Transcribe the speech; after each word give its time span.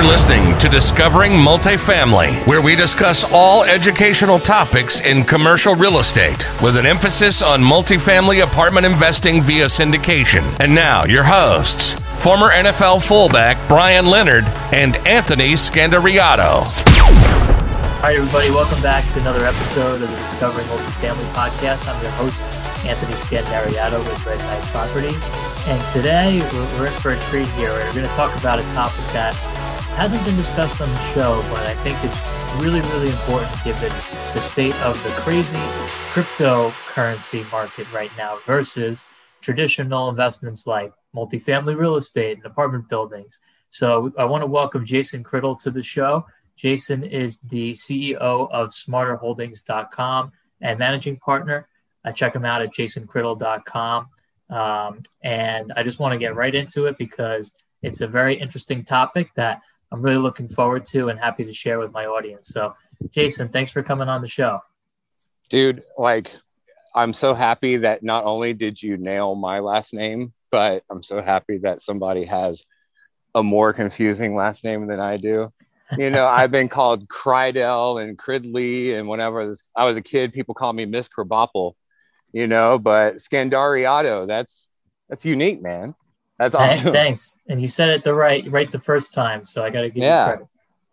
You're 0.00 0.08
listening 0.08 0.56
to 0.56 0.68
Discovering 0.70 1.32
Multifamily, 1.32 2.46
where 2.46 2.62
we 2.62 2.74
discuss 2.74 3.22
all 3.22 3.64
educational 3.64 4.38
topics 4.38 5.02
in 5.02 5.24
commercial 5.24 5.74
real 5.74 5.98
estate 5.98 6.48
with 6.62 6.78
an 6.78 6.86
emphasis 6.86 7.42
on 7.42 7.60
multifamily 7.60 8.42
apartment 8.42 8.86
investing 8.86 9.42
via 9.42 9.66
syndication. 9.66 10.58
And 10.58 10.74
now, 10.74 11.04
your 11.04 11.22
hosts, 11.22 11.92
former 12.16 12.48
NFL 12.48 13.06
fullback 13.06 13.58
Brian 13.68 14.06
Leonard 14.06 14.44
and 14.72 14.96
Anthony 15.06 15.52
Scandariato. 15.52 16.62
Hi, 18.00 18.14
everybody. 18.14 18.48
Welcome 18.48 18.80
back 18.80 19.04
to 19.12 19.20
another 19.20 19.44
episode 19.44 20.00
of 20.00 20.00
the 20.00 20.16
Discovering 20.16 20.64
Multifamily 20.68 21.30
podcast. 21.34 21.86
I'm 21.86 22.02
your 22.02 22.12
host, 22.12 22.42
Anthony 22.86 23.12
Scandariato 23.12 23.98
with 23.98 24.24
Red 24.24 24.38
Knight 24.38 24.62
Properties. 24.72 25.22
And 25.66 25.82
today 25.92 26.40
we're 26.78 26.86
in 26.86 26.92
for 26.94 27.10
a 27.10 27.20
treat 27.24 27.48
here. 27.48 27.70
We're 27.70 27.92
going 27.92 28.08
to 28.08 28.14
talk 28.14 28.34
about 28.40 28.60
a 28.60 28.62
topic 28.72 29.04
that 29.12 29.36
hasn't 29.96 30.24
been 30.24 30.36
discussed 30.36 30.80
on 30.80 30.88
the 30.88 30.98
show, 31.12 31.42
but 31.50 31.66
I 31.66 31.74
think 31.82 31.96
it's 32.02 32.62
really, 32.62 32.80
really 32.80 33.10
important 33.10 33.52
given 33.64 33.90
the 34.34 34.40
state 34.40 34.74
of 34.82 35.02
the 35.02 35.10
crazy 35.20 35.58
cryptocurrency 36.12 37.50
market 37.50 37.90
right 37.92 38.10
now 38.16 38.38
versus 38.46 39.06
traditional 39.40 40.08
investments 40.08 40.66
like 40.66 40.92
multifamily 41.14 41.76
real 41.76 41.96
estate 41.96 42.36
and 42.36 42.46
apartment 42.46 42.88
buildings. 42.88 43.38
So 43.68 44.12
I 44.18 44.24
want 44.24 44.42
to 44.42 44.46
welcome 44.46 44.84
Jason 44.84 45.22
Criddle 45.22 45.58
to 45.60 45.70
the 45.70 45.82
show. 45.82 46.26
Jason 46.56 47.04
is 47.04 47.38
the 47.40 47.72
CEO 47.72 48.50
of 48.50 48.68
smartrholdings.com 48.68 50.32
and 50.60 50.78
managing 50.78 51.16
partner. 51.18 51.68
I 52.04 52.12
check 52.12 52.34
him 52.34 52.44
out 52.44 52.62
at 52.62 52.74
jasoncriddle.com. 52.74 54.08
Um, 54.50 55.02
and 55.22 55.72
I 55.76 55.82
just 55.82 56.00
want 56.00 56.12
to 56.12 56.18
get 56.18 56.34
right 56.34 56.54
into 56.54 56.86
it 56.86 56.96
because 56.98 57.54
it's 57.82 58.00
a 58.00 58.06
very 58.06 58.34
interesting 58.34 58.84
topic 58.84 59.30
that 59.36 59.60
I'm 59.92 60.02
really 60.02 60.18
looking 60.18 60.48
forward 60.48 60.84
to 60.86 61.08
and 61.08 61.18
happy 61.18 61.44
to 61.44 61.52
share 61.52 61.78
with 61.78 61.92
my 61.92 62.06
audience. 62.06 62.48
So, 62.48 62.74
Jason, 63.10 63.48
thanks 63.48 63.72
for 63.72 63.82
coming 63.82 64.08
on 64.08 64.22
the 64.22 64.28
show. 64.28 64.60
Dude, 65.48 65.82
like, 65.98 66.30
I'm 66.94 67.12
so 67.12 67.34
happy 67.34 67.78
that 67.78 68.02
not 68.02 68.24
only 68.24 68.54
did 68.54 68.82
you 68.82 68.96
nail 68.96 69.34
my 69.34 69.60
last 69.60 69.92
name, 69.92 70.32
but 70.50 70.84
I'm 70.90 71.02
so 71.02 71.22
happy 71.22 71.58
that 71.58 71.82
somebody 71.82 72.24
has 72.24 72.64
a 73.34 73.42
more 73.42 73.72
confusing 73.72 74.34
last 74.34 74.64
name 74.64 74.86
than 74.86 75.00
I 75.00 75.16
do. 75.16 75.52
You 75.96 76.10
know, 76.10 76.26
I've 76.26 76.50
been 76.50 76.68
called 76.68 77.08
Crydell 77.08 78.02
and 78.02 78.18
Cridley, 78.18 78.94
and 78.94 79.08
whenever 79.08 79.40
I 79.40 79.44
was, 79.46 79.62
I 79.76 79.84
was 79.84 79.96
a 79.96 80.02
kid, 80.02 80.32
people 80.32 80.54
called 80.54 80.76
me 80.76 80.86
Miss 80.86 81.08
Krabappel, 81.08 81.74
you 82.32 82.46
know, 82.46 82.78
but 82.78 83.16
Scandariato, 83.16 84.26
that's 84.26 84.66
that's 85.08 85.24
unique, 85.24 85.60
man. 85.60 85.94
That's 86.40 86.54
awesome. 86.54 86.92
Thanks. 86.92 87.36
And 87.50 87.60
you 87.60 87.68
said 87.68 87.90
it 87.90 88.02
the 88.02 88.14
right 88.14 88.50
right 88.50 88.70
the 88.70 88.80
first 88.80 89.12
time, 89.12 89.44
so 89.44 89.62
I 89.62 89.68
got 89.68 89.82
to 89.82 89.90
give 89.90 90.02
yeah. 90.02 90.24
you 90.24 90.32
credit. 90.32 90.48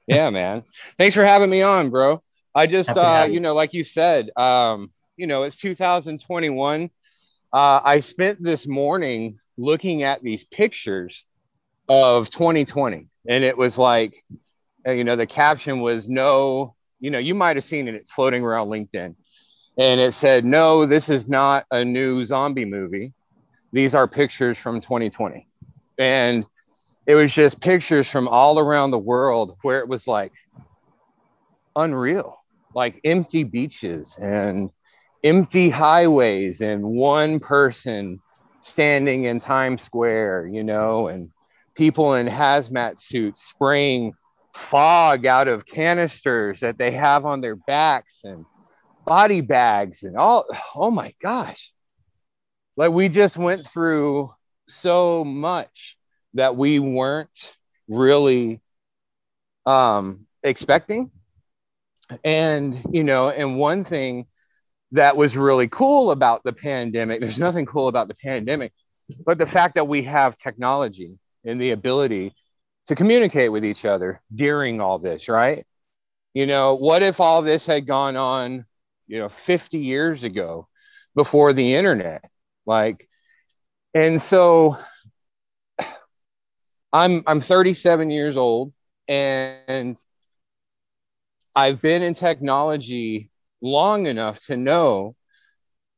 yeah, 0.06 0.30
man. 0.30 0.64
Thanks 0.98 1.16
for 1.16 1.24
having 1.24 1.50
me 1.50 1.62
on, 1.62 1.90
bro. 1.90 2.22
I 2.54 2.68
just 2.68 2.90
uh, 2.90 3.24
you. 3.26 3.36
you 3.36 3.40
know, 3.40 3.54
like 3.54 3.74
you 3.74 3.86
said, 3.86 4.30
um, 4.36 4.92
you 5.16 5.26
know, 5.26 5.44
it's 5.44 5.56
2021. 5.56 6.90
Uh, 7.54 7.80
I 7.82 8.02
spent 8.02 8.44
this 8.44 8.68
morning 8.68 9.40
looking 9.58 10.04
at 10.04 10.22
these 10.22 10.44
pictures 10.44 11.24
of 11.88 12.30
2020 12.30 13.08
and 13.30 13.44
it 13.44 13.58
was 13.58 13.78
like 13.78 14.24
uh, 14.86 14.92
you 14.92 15.06
know 15.06 15.16
the 15.16 15.26
caption 15.26 15.80
was 15.80 16.10
no 16.10 16.76
you 17.00 17.10
know 17.10 17.18
you 17.18 17.34
might 17.34 17.56
have 17.56 17.64
seen 17.64 17.88
it 17.88 17.96
it's 17.96 18.12
floating 18.12 18.44
around 18.44 18.68
linkedin 18.68 19.16
and 19.78 20.02
it 20.02 20.14
said 20.14 20.44
no 20.44 20.86
this 20.86 21.08
is 21.08 21.30
not 21.30 21.66
a 21.72 21.84
new 21.84 22.26
zombie 22.26 22.66
movie 22.66 23.14
these 23.78 23.94
are 23.94 24.08
pictures 24.08 24.58
from 24.58 24.82
2020. 24.82 25.48
And 26.00 26.44
it 27.06 27.14
was 27.14 27.32
just 27.32 27.62
pictures 27.62 28.10
from 28.10 28.28
all 28.28 28.58
around 28.58 28.90
the 28.90 28.98
world 28.98 29.56
where 29.62 29.80
it 29.82 29.88
was 29.88 30.08
like 30.08 30.34
unreal, 31.76 32.40
like 32.74 33.00
empty 33.04 33.44
beaches 33.44 34.18
and 34.20 34.72
empty 35.24 35.70
highways 35.70 36.60
and 36.60 36.84
one 36.84 37.40
person 37.40 38.20
standing 38.62 39.26
in 39.26 39.40
Times 39.40 39.84
Square, 39.84 40.48
you 40.48 40.64
know, 40.64 41.08
and 41.08 41.30
people 41.76 42.16
in 42.16 42.26
hazmat 42.26 43.00
suits 43.00 43.44
spraying 43.44 44.14
fog 44.56 45.28
out 45.28 45.48
of 45.48 45.68
canisters 45.68 46.62
that 46.62 46.80
they 46.80 46.90
have 46.90 47.28
on 47.28 47.42
their 47.42 47.56
backs 47.56 48.22
and 48.24 48.44
body 49.06 49.42
bags 49.42 50.02
and 50.02 50.18
all. 50.18 50.48
Oh 50.76 50.90
my 50.90 51.14
gosh 51.22 51.72
like 52.78 52.92
we 52.92 53.10
just 53.10 53.36
went 53.36 53.68
through 53.68 54.32
so 54.68 55.26
much 55.26 55.98
that 56.36 56.56
we 56.56 56.80
weren't 56.80 57.54
really 57.90 58.62
um 59.66 60.26
expecting. 60.44 61.12
And 62.24 62.82
you 62.92 63.04
know 63.04 63.30
and 63.30 63.58
one 63.58 63.84
thing 63.84 64.28
that 64.94 65.18
was 65.18 65.36
really 65.36 65.68
cool 65.68 66.12
about 66.12 66.44
the 66.46 66.54
pandemic 66.54 67.20
there's 67.20 67.38
nothing 67.40 67.66
cool 67.66 67.90
about 67.90 68.08
the 68.08 68.16
pandemic 68.16 68.72
but 69.26 69.38
the 69.38 69.46
fact 69.46 69.76
that 69.76 69.86
we 69.90 70.04
have 70.04 70.38
technology 70.38 71.20
and 71.44 71.60
the 71.60 71.72
ability 71.72 72.34
to 72.86 72.96
communicate 72.96 73.52
with 73.52 73.66
each 73.66 73.84
other 73.84 74.22
during 74.34 74.80
all 74.80 75.00
this 75.00 75.28
right? 75.28 75.66
You 76.34 76.46
know 76.46 76.76
what 76.76 77.04
if 77.04 77.20
all 77.20 77.42
this 77.42 77.66
had 77.66 77.86
gone 77.86 78.16
on 78.16 78.66
you 79.08 79.20
know 79.20 79.28
50 79.28 79.80
years 79.80 80.24
ago 80.24 80.70
before 81.14 81.52
the 81.52 81.76
internet 81.76 82.24
like, 82.68 83.08
and 83.94 84.22
so 84.22 84.78
I'm 86.94 87.24
I'm 87.26 87.42
37 87.42 88.10
years 88.12 88.38
old 88.38 88.74
and 89.08 89.98
I've 91.56 91.82
been 91.82 92.04
in 92.04 92.14
technology 92.14 93.30
long 93.62 94.06
enough 94.06 94.44
to 94.46 94.58
know 94.58 95.16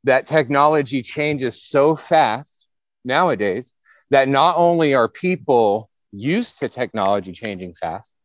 that 0.05 0.25
technology 0.25 1.01
changes 1.01 1.61
so 1.61 1.95
fast 1.95 2.65
nowadays 3.03 3.73
that 4.11 4.29
not 4.29 4.55
only 4.57 4.93
are 4.93 5.09
people 5.09 5.89
used 6.11 6.59
to 6.59 6.69
technology 6.69 7.33
changing 7.33 7.75
fast, 7.75 8.15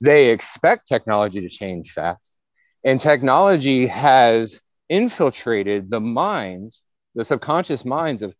they 0.00 0.30
expect 0.30 0.88
technology 0.88 1.40
to 1.40 1.48
change 1.48 1.92
fast. 1.92 2.38
And 2.84 3.00
technology 3.00 3.86
has 3.86 4.60
infiltrated 4.88 5.88
the 5.88 6.00
minds 6.00 6.82
the 7.14 7.24
subconscious 7.24 7.84
minds 7.84 8.22
of 8.22 8.34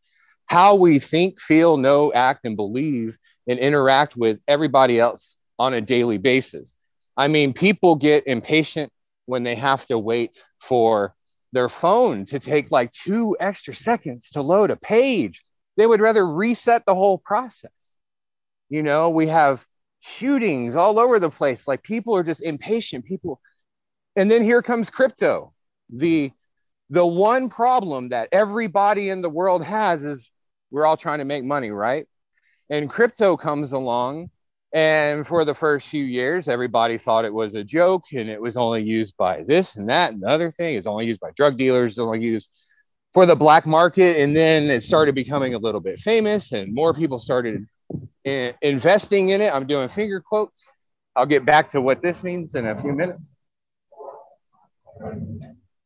how 0.47 0.75
we 0.75 0.99
think, 0.99 1.41
feel, 1.41 1.77
know, 1.77 2.12
act, 2.12 2.44
and 2.44 2.56
believe 2.56 3.16
and 3.47 3.59
interact 3.59 4.16
with 4.16 4.41
everybody 4.47 4.99
else 5.00 5.37
on 5.59 5.75
a 5.75 5.81
daily 5.81 6.19
basis. 6.19 6.77
I 7.16 7.28
mean, 7.28 7.53
people 7.53 7.97
get 7.97 8.27
impatient 8.27 8.93
when 9.27 9.43
they 9.43 9.55
have 9.55 9.87
to 9.87 9.99
wait 9.99 10.43
for 10.61 11.15
their 11.53 11.69
phone 11.69 12.25
to 12.27 12.38
take 12.38 12.71
like 12.71 12.93
two 12.93 13.37
extra 13.38 13.75
seconds 13.75 14.31
to 14.31 14.43
load 14.43 14.71
a 14.71 14.77
page. 14.77 15.44
They 15.77 15.87
would 15.87 16.00
rather 16.00 16.27
reset 16.27 16.84
the 16.87 16.94
whole 16.94 17.19
process. 17.19 17.71
You 18.69 18.82
know, 18.82 19.11
we 19.11 19.28
have 19.28 19.66
shootings 20.00 20.77
all 20.77 20.99
over 20.99 21.21
the 21.21 21.31
place. 21.31 21.69
Like 21.69 21.82
people 21.82 22.16
are 22.16 22.22
just 22.22 22.43
impatient. 22.43 23.05
People, 23.05 23.41
and 24.16 24.31
then 24.31 24.43
here 24.43 24.62
comes 24.62 24.91
crypto, 24.91 25.53
the 25.91 26.32
the 26.93 27.07
one 27.07 27.49
problem 27.49 28.11
that 28.11 28.29
everybody 28.33 29.09
in 29.09 29.23
the 29.23 29.31
world 29.31 29.65
has 29.65 30.05
is 30.05 30.31
we're 30.71 30.85
all 30.85 30.99
trying 30.99 31.21
to 31.21 31.25
make 31.25 31.43
money, 31.43 31.71
right? 31.71 32.07
And 32.69 32.89
crypto 32.89 33.35
comes 33.39 33.73
along. 33.73 34.29
And 34.75 35.27
for 35.27 35.47
the 35.47 35.55
first 35.55 35.89
few 35.89 36.05
years, 36.05 36.49
everybody 36.49 36.99
thought 36.99 37.25
it 37.25 37.33
was 37.33 37.55
a 37.55 37.65
joke 37.65 38.05
and 38.13 38.29
it 38.29 38.41
was 38.41 38.59
only 38.59 38.83
used 38.83 39.17
by 39.17 39.43
this 39.43 39.77
and 39.77 39.89
that 39.89 40.13
and 40.13 40.23
the 40.23 40.29
other 40.29 40.51
thing. 40.51 40.75
It's 40.75 40.87
only 40.87 41.07
used 41.07 41.21
by 41.21 41.31
drug 41.31 41.57
dealers, 41.57 41.93
it's 41.93 41.99
only 41.99 42.21
used 42.21 42.51
for 43.15 43.25
the 43.25 43.37
black 43.37 43.67
market. 43.67 44.19
And 44.19 44.37
then 44.37 44.65
it 44.69 44.83
started 44.83 45.15
becoming 45.15 45.55
a 45.55 45.59
little 45.59 45.81
bit 45.81 45.99
famous 45.99 46.53
and 46.53 46.75
more 46.75 46.93
people 46.93 47.19
started 47.19 47.67
in- 48.25 48.53
investing 48.61 49.31
in 49.31 49.41
it. 49.41 49.51
I'm 49.53 49.67
doing 49.67 49.89
finger 49.89 50.21
quotes. 50.21 50.71
I'll 51.17 51.25
get 51.25 51.47
back 51.47 51.71
to 51.71 51.81
what 51.81 52.03
this 52.03 52.23
means 52.23 52.55
in 52.55 52.67
a 52.67 52.79
few 52.79 52.93
minutes. 52.93 53.33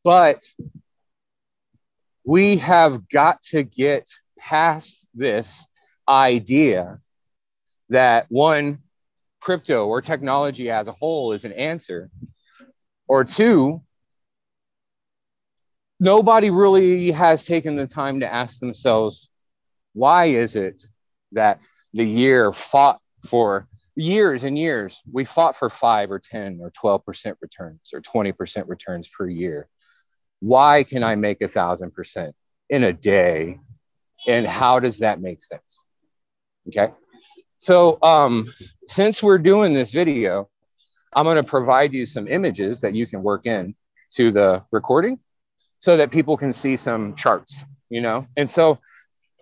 But 0.03 0.43
we 2.27 2.57
have 2.57 3.09
got 3.09 3.41
to 3.41 3.63
get 3.63 4.05
past 4.37 5.07
this 5.15 5.65
idea 6.09 6.99
that 7.89 8.27
one, 8.29 8.81
crypto 9.41 9.87
or 9.87 10.03
technology 10.03 10.69
as 10.69 10.89
a 10.89 10.93
whole 10.93 11.33
is 11.33 11.45
an 11.45 11.53
answer, 11.53 12.11
or 13.07 13.23
two, 13.23 13.81
nobody 16.01 16.51
really 16.51 17.13
has 17.13 17.45
taken 17.45 17.77
the 17.77 17.87
time 17.87 18.19
to 18.21 18.33
ask 18.33 18.59
themselves, 18.59 19.31
why 19.93 20.25
is 20.27 20.57
it 20.57 20.85
that 21.31 21.61
the 21.95 22.05
year 22.05 22.53
fought 22.53 23.01
for 23.29 23.69
years 23.95 24.43
and 24.43 24.59
years, 24.59 25.01
we 25.11 25.25
fought 25.25 25.55
for 25.55 25.71
five 25.71 26.11
or 26.11 26.19
10 26.19 26.59
or 26.61 26.73
12% 26.73 27.37
returns 27.41 27.93
or 27.95 28.01
20% 28.03 28.65
returns 28.67 29.09
per 29.17 29.29
year 29.29 29.69
why 30.41 30.85
can 30.85 31.03
I 31.03 31.15
make 31.15 31.43
a 31.43 31.49
thousand 31.49 31.93
percent 31.95 32.35
in 32.69 32.85
a 32.85 32.93
day? 32.93 33.61
And 34.27 34.47
how 34.47 34.81
does 34.81 34.99
that 34.99 35.21
make 35.21 35.43
sense? 35.43 35.83
Okay. 36.69 36.93
So, 37.59 37.99
um, 38.03 38.53
since 38.87 39.23
we're 39.23 39.39
doing 39.39 39.73
this 39.73 39.91
video, 39.91 40.49
I'm 41.15 41.25
going 41.25 41.37
to 41.37 41.43
provide 41.43 41.95
you 41.95 42.05
some 42.05 42.29
images 42.29 42.81
that 42.83 42.95
you 42.95 43.07
can 43.07 43.23
work 43.23 43.47
in 43.47 43.75
to 44.13 44.31
the 44.31 44.65
recording 44.71 45.19
so 45.79 45.97
that 45.97 46.11
people 46.11 46.37
can 46.37 46.53
see 46.53 46.77
some 46.77 47.15
charts, 47.15 47.65
you 47.89 48.01
know? 48.01 48.27
And 48.37 48.51
so, 48.51 48.79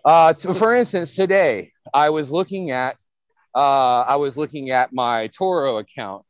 uh, 0.05 0.33
to, 0.33 0.53
for 0.53 0.75
instance, 0.75 1.15
today 1.15 1.71
I 1.93 2.09
was 2.09 2.31
looking 2.31 2.71
at, 2.71 2.97
uh, 3.53 4.01
I 4.01 4.15
was 4.17 4.37
looking 4.37 4.69
at 4.69 4.93
my 4.93 5.27
eToro 5.27 5.79
account. 5.79 6.23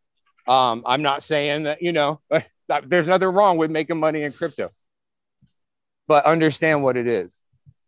Um, 0.48 0.84
I'm 0.86 1.02
not 1.02 1.24
saying 1.24 1.64
that, 1.64 1.82
you 1.82 1.92
know, 1.92 2.22
there's 2.68 3.08
nothing 3.08 3.28
wrong 3.30 3.58
with 3.58 3.72
making 3.72 4.00
money 4.00 4.24
in 4.24 4.32
crypto, 4.32 4.70
but 6.08 6.26
understand 6.26 6.84
what 6.84 6.98
it 6.98 7.08
is. 7.08 7.40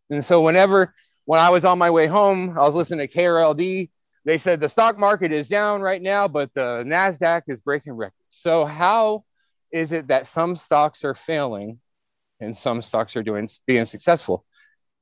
And 0.09 0.23
so 0.23 0.41
whenever, 0.41 0.93
when 1.25 1.39
I 1.39 1.49
was 1.49 1.65
on 1.65 1.77
my 1.77 1.89
way 1.89 2.07
home, 2.07 2.57
I 2.57 2.61
was 2.61 2.75
listening 2.75 3.07
to 3.07 3.13
KRLD. 3.13 3.89
They 4.25 4.37
said 4.37 4.59
the 4.59 4.69
stock 4.69 4.97
market 4.97 5.31
is 5.31 5.47
down 5.47 5.81
right 5.81 6.01
now, 6.01 6.27
but 6.27 6.53
the 6.53 6.83
NASDAQ 6.85 7.43
is 7.47 7.61
breaking 7.61 7.93
records. 7.93 8.15
So 8.29 8.65
how 8.65 9.23
is 9.71 9.91
it 9.91 10.07
that 10.07 10.27
some 10.27 10.55
stocks 10.55 11.03
are 11.03 11.13
failing 11.15 11.79
and 12.39 12.57
some 12.57 12.81
stocks 12.81 13.15
are 13.15 13.23
doing 13.23 13.49
being 13.65 13.85
successful 13.85 14.45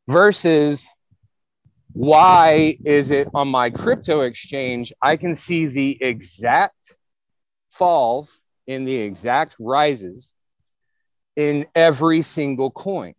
versus 0.07 0.89
why 1.93 2.77
is 2.83 3.11
it 3.11 3.27
on 3.33 3.47
my 3.47 3.69
crypto 3.69 4.21
exchange 4.21 4.91
i 5.01 5.15
can 5.15 5.35
see 5.35 5.65
the 5.65 5.97
exact 6.01 6.95
falls 7.71 8.39
in 8.67 8.85
the 8.85 8.95
exact 8.95 9.55
rises 9.59 10.27
in 11.35 11.65
every 11.75 12.21
single 12.21 12.71
coin 12.71 13.13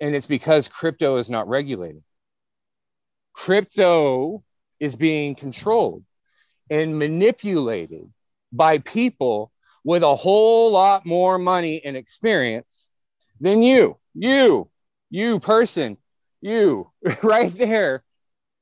and 0.00 0.14
it's 0.14 0.26
because 0.26 0.68
crypto 0.68 1.16
is 1.16 1.30
not 1.30 1.48
regulated 1.48 2.02
crypto 3.32 4.42
is 4.80 4.96
being 4.96 5.34
controlled 5.34 6.04
and 6.70 6.98
manipulated 6.98 8.10
by 8.52 8.78
people 8.78 9.52
with 9.84 10.02
a 10.02 10.16
whole 10.16 10.72
lot 10.72 11.06
more 11.06 11.38
money 11.38 11.80
and 11.84 11.96
experience 11.96 12.90
than 13.40 13.62
you, 13.62 13.96
you, 14.14 14.68
you 15.10 15.38
person, 15.38 15.96
you 16.40 16.90
right 17.22 17.56
there 17.56 18.02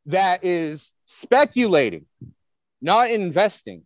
that 0.06 0.44
is 0.44 0.90
speculating, 1.06 2.04
not 2.82 3.10
investing. 3.10 3.82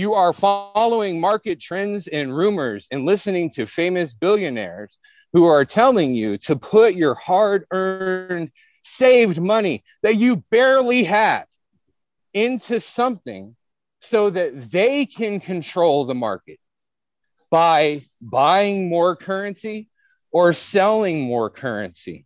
You 0.00 0.14
are 0.14 0.32
following 0.32 1.20
market 1.20 1.60
trends 1.60 2.06
and 2.06 2.34
rumors 2.34 2.88
and 2.90 3.04
listening 3.04 3.50
to 3.50 3.66
famous 3.66 4.14
billionaires 4.14 4.96
who 5.34 5.44
are 5.44 5.66
telling 5.66 6.14
you 6.14 6.38
to 6.38 6.56
put 6.56 6.94
your 6.94 7.14
hard 7.14 7.66
earned, 7.70 8.50
saved 8.82 9.38
money 9.38 9.84
that 10.02 10.16
you 10.16 10.36
barely 10.50 11.04
have 11.04 11.44
into 12.32 12.80
something 12.80 13.54
so 14.00 14.30
that 14.30 14.70
they 14.70 15.04
can 15.04 15.38
control 15.38 16.06
the 16.06 16.14
market 16.14 16.58
by 17.50 18.00
buying 18.22 18.88
more 18.88 19.16
currency 19.16 19.90
or 20.32 20.54
selling 20.54 21.20
more 21.20 21.50
currency. 21.50 22.24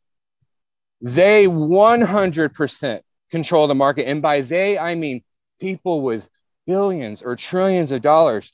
They 1.00 1.48
100% 1.48 3.00
control 3.32 3.66
the 3.66 3.74
market. 3.74 4.06
And 4.06 4.22
by 4.22 4.42
they, 4.42 4.78
I 4.78 4.94
mean 4.94 5.24
people 5.58 6.00
with 6.00 6.28
billions 6.66 7.22
or 7.22 7.36
trillions 7.36 7.92
of 7.92 8.02
dollars 8.02 8.52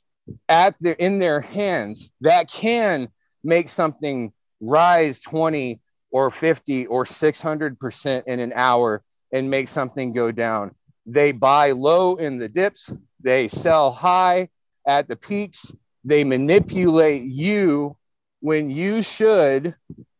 at 0.48 0.74
their, 0.80 0.94
in 0.94 1.18
their 1.18 1.40
hands 1.40 2.08
that 2.20 2.50
can 2.50 3.08
make 3.42 3.68
something 3.68 4.32
rise 4.60 5.20
20 5.20 5.80
or 6.10 6.30
50 6.30 6.86
or 6.86 7.04
600% 7.04 8.22
in 8.26 8.40
an 8.40 8.52
hour 8.54 9.02
and 9.32 9.50
make 9.50 9.68
something 9.68 10.12
go 10.12 10.30
down. 10.30 10.74
They 11.06 11.32
buy 11.32 11.72
low 11.72 12.16
in 12.16 12.38
the 12.38 12.48
dips, 12.48 12.92
they 13.22 13.48
sell 13.48 13.92
high 13.92 14.48
at 14.86 15.08
the 15.08 15.16
peaks. 15.16 15.74
They 16.04 16.24
manipulate 16.24 17.24
you 17.24 17.96
when 18.40 18.70
you 18.70 19.02
should 19.02 19.74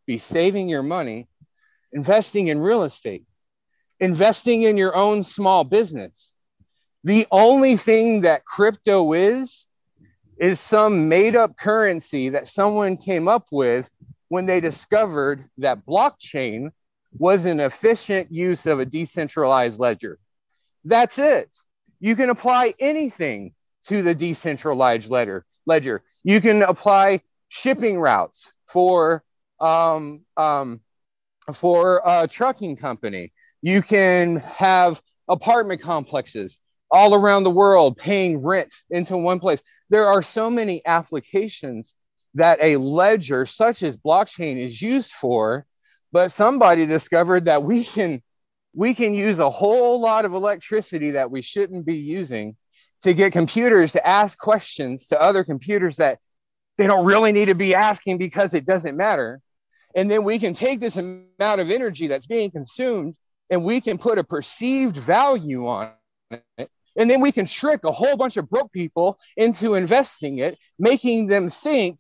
be 0.07 0.19
saving 0.19 0.69
your 0.69 0.83
money, 0.83 1.29
investing 1.93 2.49
in 2.49 2.59
real 2.59 2.83
estate, 2.83 3.25
investing 3.99 4.63
in 4.63 4.77
your 4.77 4.95
own 4.95 5.23
small 5.23 5.65
business. 5.65 6.37
The 7.05 7.27
only 7.31 7.77
thing 7.77 8.23
that 8.23 8.45
crypto 8.45 9.13
is, 9.13 9.67
is 10.39 10.61
some 10.61 11.09
made 11.09 11.37
up 11.37 11.57
currency 11.57 12.31
that 12.31 12.47
someone 12.47 12.97
came 12.97 13.29
up 13.29 13.47
with 13.51 13.91
when 14.29 14.47
they 14.47 14.61
discovered 14.61 15.45
that 15.59 15.85
blockchain 15.87 16.71
was 17.19 17.45
an 17.45 17.61
efficient 17.61 18.31
use 18.31 18.67
of 18.67 18.81
a 18.81 18.85
decentralized 18.85 19.81
ledger. 19.81 20.19
That's 20.85 21.19
it. 21.19 21.55
You 22.01 22.17
can 22.17 22.31
apply 22.31 22.75
anything 22.79 23.53
to 23.87 24.03
the 24.03 24.15
decentralized 24.15 25.11
ledger. 25.11 25.45
Ledger. 25.67 26.03
You 26.23 26.41
can 26.41 26.63
apply 26.63 27.23
shipping 27.49 27.99
routes 27.99 28.53
for 28.67 29.23
um, 29.59 30.23
um, 30.37 30.81
for 31.53 32.01
a 32.05 32.27
trucking 32.29 32.77
company. 32.77 33.33
You 33.63 33.83
can 33.83 34.37
have 34.37 35.03
apartment 35.29 35.83
complexes 35.83 36.59
all 36.91 37.15
around 37.15 37.45
the 37.45 37.51
world 37.51 37.97
paying 37.97 38.39
rent 38.39 38.75
into 38.91 39.17
one 39.17 39.41
place. 39.41 39.63
There 39.91 40.07
are 40.07 40.23
so 40.23 40.51
many 40.51 40.83
applications 40.87 41.95
that 42.35 42.59
a 42.63 42.77
ledger 42.77 43.47
such 43.47 43.83
as 43.83 43.97
blockchain 43.97 44.63
is 44.63 44.81
used 44.81 45.13
for, 45.13 45.67
but 46.13 46.33
somebody 46.33 46.87
discovered 46.87 47.47
that 47.47 47.63
we 47.63 47.85
can 47.85 48.23
we 48.73 48.95
can 48.95 49.15
use 49.15 49.41
a 49.41 49.51
whole 49.51 50.01
lot 50.01 50.25
of 50.25 50.33
electricity 50.33 51.13
that 51.13 51.31
we 51.31 51.43
shouldn't 51.43 51.85
be 51.85 51.97
using 51.97 52.57
to 53.03 53.15
get 53.15 53.33
computers 53.33 53.93
to 53.93 54.07
ask 54.07 54.39
questions 54.39 55.07
to 55.09 55.21
other 55.21 55.43
computers 55.43 55.97
that 55.97 56.19
they 56.79 56.87
don't 56.87 57.05
really 57.05 57.33
need 57.33 57.47
to 57.47 57.55
be 57.55 57.75
asking 57.75 58.19
because 58.19 58.55
it 58.55 58.65
doesn't 58.65 58.97
matter. 58.97 59.41
And 59.97 60.09
then 60.09 60.23
we 60.23 60.39
can 60.39 60.55
take 60.55 60.79
this 60.79 60.97
amount 60.97 61.61
of 61.61 61.71
energy 61.71 62.07
that's 62.07 62.27
being 62.27 62.51
consumed 62.53 63.17
and 63.51 63.65
we 63.65 63.81
can 63.81 63.99
put 63.99 64.19
a 64.19 64.25
perceived 64.25 64.97
value 64.97 65.67
on 65.67 65.91
it. 66.57 66.71
And 66.97 67.09
then 67.09 67.21
we 67.21 67.33
can 67.33 67.47
trick 67.47 67.85
a 67.85 67.93
whole 67.93 68.17
bunch 68.17 68.37
of 68.37 68.49
broke 68.49 68.73
people 68.73 69.19
into 69.37 69.75
investing 69.75 70.39
it, 70.39 70.59
making 70.79 71.27
them 71.27 71.49
think 71.49 71.99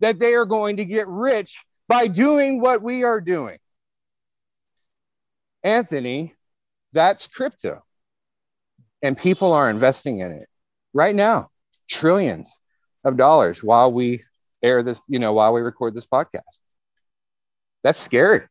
that 0.00 0.18
they 0.18 0.34
are 0.34 0.46
going 0.46 0.78
to 0.78 0.84
get 0.84 1.06
rich 1.08 1.62
by 1.88 2.08
doing 2.08 2.60
what 2.60 2.82
we 2.82 3.04
are 3.04 3.20
doing. 3.20 3.58
Anthony, 5.62 6.34
that's 6.92 7.26
crypto. 7.26 7.82
And 9.00 9.16
people 9.16 9.52
are 9.52 9.70
investing 9.70 10.18
in 10.18 10.32
it 10.32 10.48
right 10.92 11.14
now, 11.14 11.50
trillions 11.88 12.56
of 13.04 13.16
dollars 13.16 13.62
while 13.62 13.92
we 13.92 14.22
air 14.62 14.82
this, 14.82 15.00
you 15.08 15.18
know, 15.18 15.32
while 15.32 15.52
we 15.52 15.60
record 15.60 15.94
this 15.94 16.06
podcast. 16.06 16.40
That's 17.82 17.98
scary. 17.98 18.42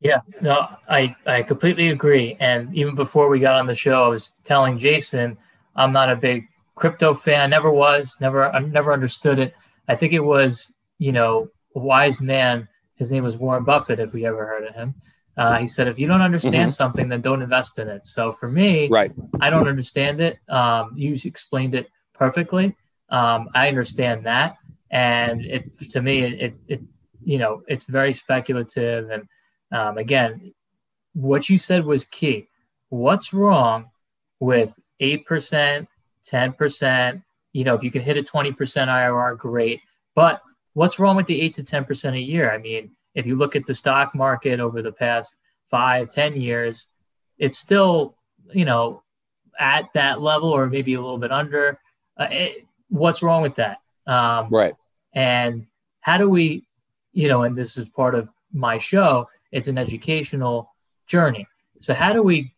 Yeah, 0.00 0.20
no, 0.40 0.68
I, 0.88 1.16
I 1.26 1.42
completely 1.42 1.88
agree. 1.88 2.36
And 2.38 2.74
even 2.74 2.94
before 2.94 3.28
we 3.28 3.40
got 3.40 3.56
on 3.56 3.66
the 3.66 3.74
show, 3.74 4.04
I 4.04 4.08
was 4.08 4.34
telling 4.44 4.78
Jason 4.78 5.36
I'm 5.74 5.92
not 5.92 6.10
a 6.10 6.16
big 6.16 6.48
crypto 6.74 7.14
fan. 7.14 7.50
Never 7.50 7.70
was. 7.70 8.16
Never. 8.20 8.54
I 8.54 8.60
never 8.60 8.92
understood 8.92 9.38
it. 9.38 9.54
I 9.88 9.96
think 9.96 10.12
it 10.12 10.20
was, 10.20 10.72
you 10.98 11.12
know, 11.12 11.48
a 11.74 11.78
wise 11.78 12.20
man 12.20 12.68
his 12.98 13.12
name 13.12 13.22
was 13.22 13.36
Warren 13.36 13.64
Buffett, 13.64 14.00
if 14.00 14.12
we 14.12 14.26
ever 14.26 14.44
heard 14.44 14.64
of 14.64 14.74
him. 14.74 14.94
Uh, 15.36 15.58
he 15.58 15.68
said, 15.68 15.86
if 15.86 16.00
you 16.00 16.08
don't 16.08 16.20
understand 16.20 16.54
mm-hmm. 16.54 16.70
something, 16.70 17.08
then 17.08 17.20
don't 17.20 17.42
invest 17.42 17.78
in 17.78 17.88
it. 17.88 18.04
So 18.06 18.32
for 18.32 18.50
me, 18.50 18.88
right, 18.88 19.12
I 19.40 19.50
don't 19.50 19.68
understand 19.68 20.20
it. 20.20 20.38
Um, 20.48 20.92
you 20.96 21.16
explained 21.24 21.76
it 21.76 21.88
perfectly. 22.12 22.76
Um, 23.08 23.48
I 23.54 23.68
understand 23.68 24.26
that, 24.26 24.56
and 24.90 25.44
it 25.44 25.78
to 25.90 26.02
me, 26.02 26.24
it, 26.24 26.56
it 26.66 26.82
you 27.24 27.38
know, 27.38 27.62
it's 27.68 27.86
very 27.86 28.12
speculative. 28.12 29.10
And 29.10 29.28
um, 29.72 29.98
again, 29.98 30.54
what 31.14 31.48
you 31.48 31.58
said 31.58 31.84
was 31.84 32.04
key. 32.04 32.48
What's 32.88 33.32
wrong 33.32 33.90
with 34.40 34.78
eight 35.00 35.26
percent, 35.26 35.88
ten 36.24 36.52
percent? 36.52 37.22
You 37.52 37.64
know, 37.64 37.74
if 37.74 37.82
you 37.82 37.90
can 37.90 38.02
hit 38.02 38.16
a 38.16 38.22
twenty 38.22 38.52
percent 38.52 38.90
IRR, 38.90 39.36
great. 39.36 39.80
But 40.14 40.42
what's 40.74 40.98
wrong 40.98 41.16
with 41.16 41.26
the 41.26 41.40
eight 41.40 41.54
to 41.54 41.62
ten 41.62 41.84
percent 41.84 42.16
a 42.16 42.20
year? 42.20 42.50
I 42.50 42.58
mean, 42.58 42.92
if 43.14 43.26
you 43.26 43.36
look 43.36 43.56
at 43.56 43.66
the 43.66 43.74
stock 43.74 44.14
market 44.14 44.60
over 44.60 44.80
the 44.80 44.92
past 44.92 45.34
five, 45.70 46.08
ten 46.08 46.40
years, 46.40 46.88
it's 47.38 47.58
still, 47.58 48.16
you 48.52 48.64
know, 48.64 49.02
at 49.58 49.92
that 49.94 50.20
level 50.20 50.50
or 50.50 50.66
maybe 50.66 50.94
a 50.94 51.00
little 51.00 51.18
bit 51.18 51.32
under. 51.32 51.80
Uh, 52.18 52.28
it, 52.30 52.66
what's 52.88 53.22
wrong 53.22 53.42
with 53.42 53.56
that? 53.56 53.78
Um, 54.06 54.48
right. 54.50 54.74
And 55.12 55.66
how 56.00 56.16
do 56.16 56.28
we, 56.28 56.66
you 57.12 57.28
know, 57.28 57.42
and 57.42 57.56
this 57.56 57.76
is 57.76 57.88
part 57.88 58.14
of 58.14 58.30
my 58.52 58.78
show. 58.78 59.28
It's 59.52 59.68
an 59.68 59.78
educational 59.78 60.74
journey. 61.06 61.46
So 61.80 61.94
how 61.94 62.12
do 62.12 62.22
we 62.22 62.54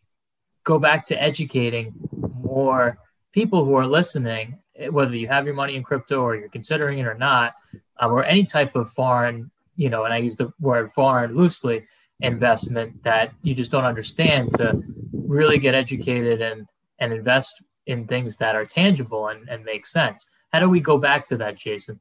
go 0.63 0.79
back 0.79 1.05
to 1.05 1.21
educating 1.21 1.93
more 2.11 2.99
people 3.31 3.65
who 3.65 3.75
are 3.75 3.85
listening, 3.85 4.59
whether 4.89 5.15
you 5.15 5.27
have 5.27 5.45
your 5.45 5.55
money 5.55 5.75
in 5.75 5.83
crypto 5.83 6.21
or 6.21 6.35
you're 6.35 6.49
considering 6.49 6.99
it 6.99 7.05
or 7.05 7.15
not, 7.15 7.53
um, 7.99 8.11
or 8.11 8.23
any 8.23 8.43
type 8.43 8.75
of 8.75 8.89
foreign, 8.89 9.51
you 9.75 9.89
know, 9.89 10.05
and 10.05 10.13
I 10.13 10.17
use 10.17 10.35
the 10.35 10.51
word 10.59 10.91
foreign 10.91 11.35
loosely, 11.35 11.85
investment 12.21 13.03
that 13.03 13.33
you 13.41 13.53
just 13.53 13.71
don't 13.71 13.83
understand 13.83 14.51
to 14.51 14.81
really 15.11 15.57
get 15.57 15.73
educated 15.73 16.41
and 16.41 16.67
and 16.99 17.11
invest 17.11 17.61
in 17.87 18.05
things 18.05 18.37
that 18.37 18.55
are 18.55 18.65
tangible 18.65 19.29
and, 19.29 19.49
and 19.49 19.65
make 19.65 19.87
sense. 19.87 20.27
How 20.53 20.59
do 20.59 20.69
we 20.69 20.79
go 20.79 20.99
back 20.99 21.25
to 21.27 21.37
that, 21.37 21.57
Jason? 21.57 21.99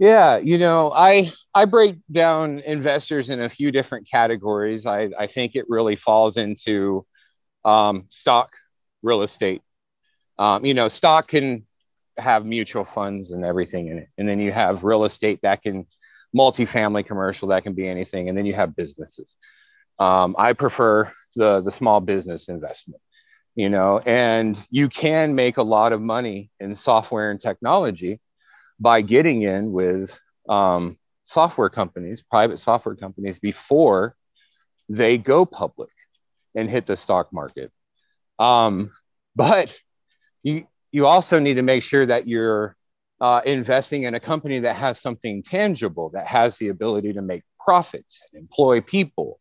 Yeah, 0.00 0.38
you 0.38 0.56
know, 0.56 0.90
I 0.94 1.30
I 1.54 1.66
break 1.66 1.96
down 2.10 2.60
investors 2.60 3.28
in 3.28 3.42
a 3.42 3.50
few 3.50 3.70
different 3.70 4.08
categories. 4.10 4.86
I, 4.86 5.10
I 5.18 5.26
think 5.26 5.54
it 5.54 5.66
really 5.68 5.94
falls 5.94 6.38
into 6.38 7.04
um, 7.66 8.06
stock, 8.08 8.50
real 9.02 9.20
estate. 9.22 9.60
Um, 10.38 10.64
you 10.64 10.72
know, 10.72 10.88
stock 10.88 11.28
can 11.28 11.66
have 12.16 12.46
mutual 12.46 12.84
funds 12.84 13.30
and 13.30 13.44
everything 13.44 13.88
in 13.88 13.98
it, 13.98 14.08
and 14.16 14.26
then 14.26 14.40
you 14.40 14.52
have 14.52 14.84
real 14.84 15.04
estate 15.04 15.40
that 15.42 15.62
can 15.62 15.86
multifamily 16.34 17.04
commercial 17.04 17.48
that 17.48 17.62
can 17.64 17.74
be 17.74 17.86
anything, 17.86 18.30
and 18.30 18.38
then 18.38 18.46
you 18.46 18.54
have 18.54 18.74
businesses. 18.74 19.36
Um, 19.98 20.34
I 20.38 20.54
prefer 20.54 21.12
the 21.36 21.60
the 21.60 21.70
small 21.70 22.00
business 22.00 22.48
investment 22.48 23.02
you 23.56 23.68
know, 23.68 23.98
and 24.06 24.56
you 24.70 24.88
can 24.88 25.34
make 25.34 25.56
a 25.58 25.62
lot 25.62 25.92
of 25.92 26.00
money 26.00 26.50
in 26.60 26.74
software 26.74 27.32
and 27.32 27.40
technology 27.40 28.20
by 28.80 29.02
getting 29.02 29.42
in 29.42 29.72
with 29.72 30.18
um, 30.48 30.98
software 31.22 31.68
companies, 31.68 32.22
private 32.22 32.58
software 32.58 32.96
companies, 32.96 33.38
before 33.38 34.16
they 34.88 35.18
go 35.18 35.44
public 35.44 35.90
and 36.54 36.68
hit 36.68 36.86
the 36.86 36.96
stock 36.96 37.32
market. 37.32 37.70
Um, 38.38 38.90
but 39.36 39.76
you 40.42 40.66
you 40.90 41.06
also 41.06 41.38
need 41.38 41.54
to 41.54 41.62
make 41.62 41.82
sure 41.82 42.04
that 42.06 42.26
you're 42.26 42.76
uh, 43.20 43.42
investing 43.44 44.04
in 44.04 44.14
a 44.14 44.20
company 44.20 44.60
that 44.60 44.74
has 44.74 44.98
something 45.00 45.42
tangible, 45.42 46.10
that 46.14 46.26
has 46.26 46.58
the 46.58 46.68
ability 46.68 47.12
to 47.12 47.22
make 47.22 47.42
profits, 47.58 48.22
and 48.32 48.40
employ 48.40 48.80
people, 48.80 49.38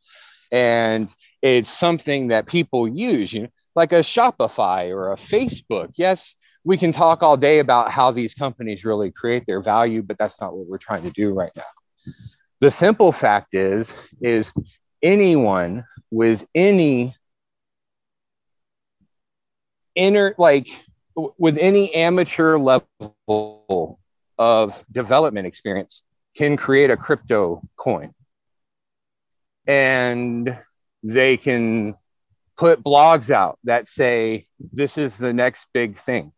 and 0.51 1.09
it's 1.41 1.71
something 1.71 2.27
that 2.27 2.45
people 2.45 2.87
use. 2.87 3.33
You 3.33 3.43
know, 3.43 3.49
like 3.75 3.93
a 3.93 4.01
Shopify 4.01 4.89
or 4.89 5.13
a 5.13 5.15
Facebook. 5.15 5.93
Yes, 5.95 6.35
we 6.63 6.77
can 6.77 6.91
talk 6.91 7.23
all 7.23 7.37
day 7.37 7.59
about 7.59 7.91
how 7.91 8.11
these 8.11 8.33
companies 8.33 8.83
really 8.83 9.11
create 9.11 9.45
their 9.45 9.61
value, 9.61 10.01
but 10.01 10.17
that's 10.17 10.39
not 10.41 10.55
what 10.55 10.67
we're 10.67 10.77
trying 10.77 11.03
to 11.03 11.11
do 11.11 11.31
right 11.33 11.51
now. 11.55 12.13
The 12.59 12.71
simple 12.71 13.11
fact 13.11 13.53
is, 13.53 13.95
is 14.21 14.51
anyone 15.01 15.85
with 16.11 16.45
any 16.53 17.15
inner, 19.95 20.35
like 20.37 20.67
with 21.37 21.57
any 21.57 21.93
amateur 21.95 22.57
level 22.57 23.99
of 24.37 24.83
development 24.91 25.47
experience 25.47 26.03
can 26.35 26.57
create 26.57 26.89
a 26.89 26.97
crypto 26.97 27.61
coin. 27.77 28.13
And 29.67 30.57
they 31.03 31.37
can 31.37 31.95
put 32.57 32.83
blogs 32.83 33.31
out 33.31 33.57
that 33.63 33.87
say 33.87 34.47
this 34.73 34.97
is 34.97 35.17
the 35.17 35.31
next 35.31 35.67
big 35.73 35.97
thing 35.97 36.33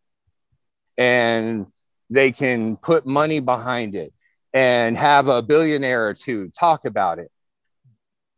and 0.98 1.66
they 2.10 2.32
can 2.32 2.76
put 2.76 3.06
money 3.06 3.40
behind 3.40 3.94
it 3.94 4.12
and 4.52 4.96
have 4.96 5.28
a 5.28 5.42
billionaire 5.42 6.08
or 6.08 6.14
two 6.14 6.50
talk 6.58 6.84
about 6.84 7.18
it. 7.18 7.30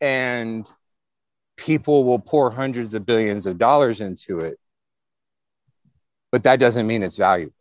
And 0.00 0.68
people 1.56 2.04
will 2.04 2.18
pour 2.18 2.50
hundreds 2.50 2.94
of 2.94 3.06
billions 3.06 3.46
of 3.46 3.58
dollars 3.58 4.00
into 4.00 4.40
it 4.40 4.58
but 6.34 6.42
that 6.42 6.58
doesn't 6.58 6.88
mean 6.88 7.04
it's 7.04 7.14
valuable. 7.14 7.54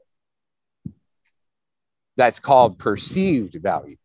That's 2.18 2.40
called 2.40 2.80
perceived 2.80 3.56
value. 3.62 3.98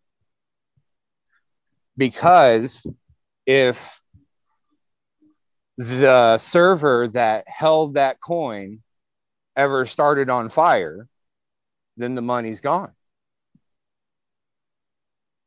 Because 1.97 2.83
if 3.47 3.99
the 5.79 6.37
server 6.37 7.09
that 7.09 7.49
held 7.49 7.95
that 7.95 8.21
coin 8.21 8.83
ever 9.59 9.85
started 9.85 10.31
on 10.31 10.49
fire, 10.49 11.09
then 11.97 12.15
the 12.15 12.23
money's 12.23 12.61
gone. 12.61 12.93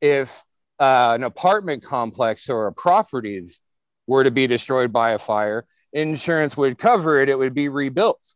If 0.00 0.30
uh, 0.78 1.12
an 1.14 1.24
apartment 1.24 1.82
complex 1.82 2.48
or 2.48 2.66
a 2.66 2.72
property 2.72 3.48
were 4.06 4.24
to 4.24 4.30
be 4.30 4.46
destroyed 4.46 4.92
by 4.92 5.12
a 5.12 5.18
fire, 5.18 5.64
insurance 5.92 6.56
would 6.56 6.78
cover 6.78 7.20
it, 7.20 7.28
it 7.28 7.38
would 7.38 7.54
be 7.54 7.68
rebuilt. 7.68 8.34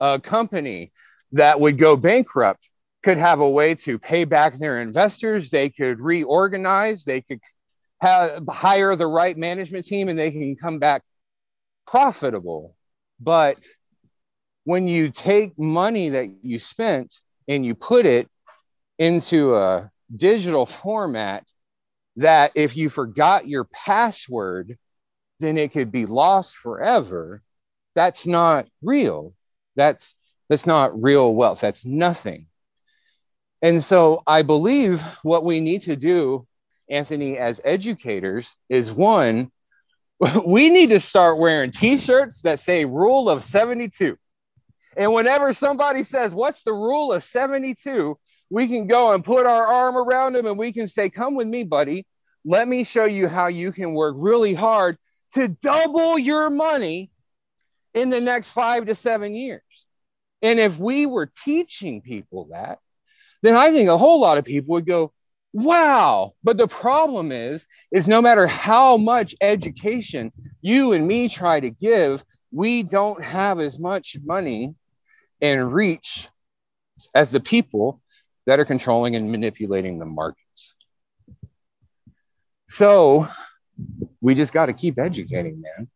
A 0.00 0.18
company 0.20 0.92
that 1.32 1.60
would 1.60 1.78
go 1.78 1.96
bankrupt 1.96 2.68
could 3.02 3.18
have 3.18 3.40
a 3.40 3.48
way 3.48 3.74
to 3.74 3.98
pay 3.98 4.24
back 4.24 4.58
their 4.58 4.80
investors, 4.80 5.50
they 5.50 5.70
could 5.70 6.00
reorganize, 6.00 7.04
they 7.04 7.20
could 7.20 7.40
hire 8.02 8.96
the 8.96 9.06
right 9.06 9.36
management 9.36 9.86
team 9.86 10.08
and 10.08 10.18
they 10.18 10.30
can 10.30 10.56
come 10.56 10.78
back 10.78 11.02
profitable. 11.86 12.75
But 13.20 13.64
when 14.64 14.88
you 14.88 15.10
take 15.10 15.58
money 15.58 16.10
that 16.10 16.28
you 16.42 16.58
spent 16.58 17.14
and 17.48 17.64
you 17.64 17.74
put 17.74 18.06
it 18.06 18.28
into 18.98 19.54
a 19.54 19.90
digital 20.14 20.66
format 20.66 21.46
that 22.16 22.52
if 22.54 22.76
you 22.76 22.88
forgot 22.88 23.46
your 23.46 23.64
password, 23.64 24.78
then 25.40 25.58
it 25.58 25.72
could 25.72 25.92
be 25.92 26.06
lost 26.06 26.56
forever. 26.56 27.42
That's 27.94 28.26
not 28.26 28.66
real. 28.82 29.34
That's 29.76 30.14
that's 30.48 30.66
not 30.66 31.02
real 31.02 31.34
wealth. 31.34 31.60
That's 31.60 31.84
nothing. 31.84 32.46
And 33.62 33.82
so 33.82 34.22
I 34.26 34.42
believe 34.42 35.00
what 35.22 35.44
we 35.44 35.60
need 35.60 35.82
to 35.82 35.96
do 35.96 36.46
Anthony, 36.88 37.36
as 37.36 37.60
educators, 37.64 38.48
is 38.68 38.92
one, 38.92 39.50
we 40.46 40.70
need 40.70 40.90
to 40.90 41.00
start 41.00 41.38
wearing 41.38 41.70
t 41.70 41.98
shirts 41.98 42.42
that 42.42 42.60
say 42.60 42.84
rule 42.84 43.28
of 43.28 43.44
72. 43.44 44.16
And 44.96 45.12
whenever 45.12 45.52
somebody 45.52 46.02
says, 46.02 46.32
What's 46.32 46.62
the 46.62 46.72
rule 46.72 47.12
of 47.12 47.22
72? 47.22 48.18
we 48.50 48.68
can 48.68 48.86
go 48.86 49.12
and 49.12 49.24
put 49.24 49.46
our 49.46 49.66
arm 49.66 49.96
around 49.96 50.34
them 50.34 50.46
and 50.46 50.58
we 50.58 50.72
can 50.72 50.86
say, 50.86 51.10
Come 51.10 51.34
with 51.34 51.48
me, 51.48 51.64
buddy. 51.64 52.06
Let 52.44 52.68
me 52.68 52.84
show 52.84 53.04
you 53.04 53.26
how 53.26 53.48
you 53.48 53.72
can 53.72 53.92
work 53.92 54.14
really 54.18 54.54
hard 54.54 54.98
to 55.34 55.48
double 55.48 56.18
your 56.18 56.48
money 56.48 57.10
in 57.92 58.10
the 58.10 58.20
next 58.20 58.50
five 58.50 58.86
to 58.86 58.94
seven 58.94 59.34
years. 59.34 59.62
And 60.42 60.60
if 60.60 60.78
we 60.78 61.06
were 61.06 61.30
teaching 61.44 62.02
people 62.02 62.48
that, 62.52 62.78
then 63.42 63.56
I 63.56 63.72
think 63.72 63.88
a 63.88 63.98
whole 63.98 64.20
lot 64.20 64.38
of 64.38 64.44
people 64.44 64.74
would 64.74 64.86
go, 64.86 65.12
wow. 65.52 66.34
But 66.42 66.56
the 66.56 66.68
problem 66.68 67.32
is 67.32 67.66
is 67.92 68.08
no 68.08 68.20
matter 68.20 68.46
how 68.46 68.96
much 68.96 69.34
education 69.40 70.32
you 70.60 70.92
and 70.92 71.06
me 71.06 71.28
try 71.28 71.60
to 71.60 71.70
give 71.70 72.24
we 72.52 72.82
don't 72.82 73.22
have 73.22 73.60
as 73.60 73.78
much 73.78 74.16
money 74.24 74.74
and 75.40 75.72
reach 75.72 76.28
as 77.14 77.30
the 77.30 77.40
people 77.40 78.00
that 78.46 78.58
are 78.58 78.64
controlling 78.64 79.16
and 79.16 79.30
manipulating 79.30 79.98
the 79.98 80.06
markets. 80.06 80.74
So 82.70 83.28
we 84.20 84.34
just 84.34 84.52
got 84.52 84.66
to 84.66 84.72
keep 84.72 84.98
educating 84.98 85.60
man. 85.60 85.88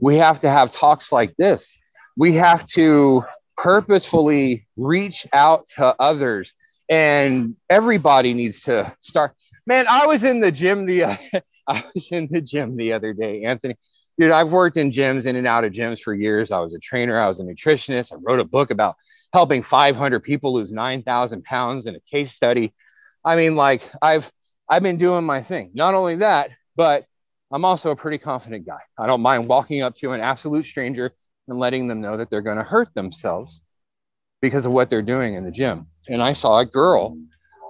We 0.00 0.16
have 0.16 0.40
to 0.40 0.50
have 0.50 0.70
talks 0.70 1.10
like 1.10 1.34
this. 1.36 1.78
We 2.16 2.34
have 2.34 2.64
to 2.72 3.24
purposefully 3.56 4.66
reach 4.76 5.26
out 5.32 5.66
to 5.76 5.94
others 5.98 6.52
and 6.88 7.56
everybody 7.68 8.34
needs 8.34 8.62
to 8.62 8.94
start. 9.00 9.34
Man, 9.66 9.86
I 9.88 10.06
was 10.06 10.24
in 10.24 10.40
the 10.40 10.50
gym 10.50 10.86
the 10.86 11.04
I 11.68 11.84
was 11.94 12.10
in 12.10 12.28
the 12.30 12.40
gym 12.40 12.76
the 12.76 12.92
other 12.94 13.12
day, 13.12 13.44
Anthony. 13.44 13.76
Dude, 14.18 14.32
I've 14.32 14.50
worked 14.50 14.76
in 14.76 14.90
gyms 14.90 15.26
in 15.26 15.36
and 15.36 15.46
out 15.46 15.64
of 15.64 15.72
gyms 15.72 16.00
for 16.00 16.14
years. 16.14 16.50
I 16.50 16.58
was 16.60 16.74
a 16.74 16.78
trainer, 16.78 17.18
I 17.18 17.28
was 17.28 17.38
a 17.40 17.44
nutritionist. 17.44 18.12
I 18.12 18.16
wrote 18.16 18.40
a 18.40 18.44
book 18.44 18.70
about 18.70 18.96
helping 19.32 19.62
500 19.62 20.20
people 20.20 20.54
lose 20.54 20.72
9,000 20.72 21.44
pounds 21.44 21.86
in 21.86 21.94
a 21.94 22.00
case 22.00 22.32
study. 22.32 22.74
I 23.24 23.36
mean, 23.36 23.54
like 23.54 23.88
I've 24.00 24.30
I've 24.68 24.82
been 24.82 24.96
doing 24.96 25.24
my 25.24 25.42
thing. 25.42 25.70
Not 25.74 25.94
only 25.94 26.16
that, 26.16 26.50
but 26.74 27.06
I'm 27.50 27.64
also 27.64 27.90
a 27.90 27.96
pretty 27.96 28.18
confident 28.18 28.66
guy. 28.66 28.80
I 28.98 29.06
don't 29.06 29.20
mind 29.20 29.48
walking 29.48 29.82
up 29.82 29.94
to 29.96 30.12
an 30.12 30.20
absolute 30.20 30.64
stranger 30.64 31.12
and 31.46 31.58
letting 31.58 31.86
them 31.86 32.00
know 32.00 32.16
that 32.16 32.30
they're 32.30 32.42
going 32.42 32.58
to 32.58 32.64
hurt 32.64 32.92
themselves 32.94 33.62
because 34.40 34.66
of 34.66 34.72
what 34.72 34.90
they're 34.90 35.02
doing 35.02 35.34
in 35.34 35.44
the 35.44 35.50
gym 35.50 35.86
and 36.08 36.22
I 36.22 36.32
saw 36.32 36.58
a 36.58 36.66
girl 36.66 37.18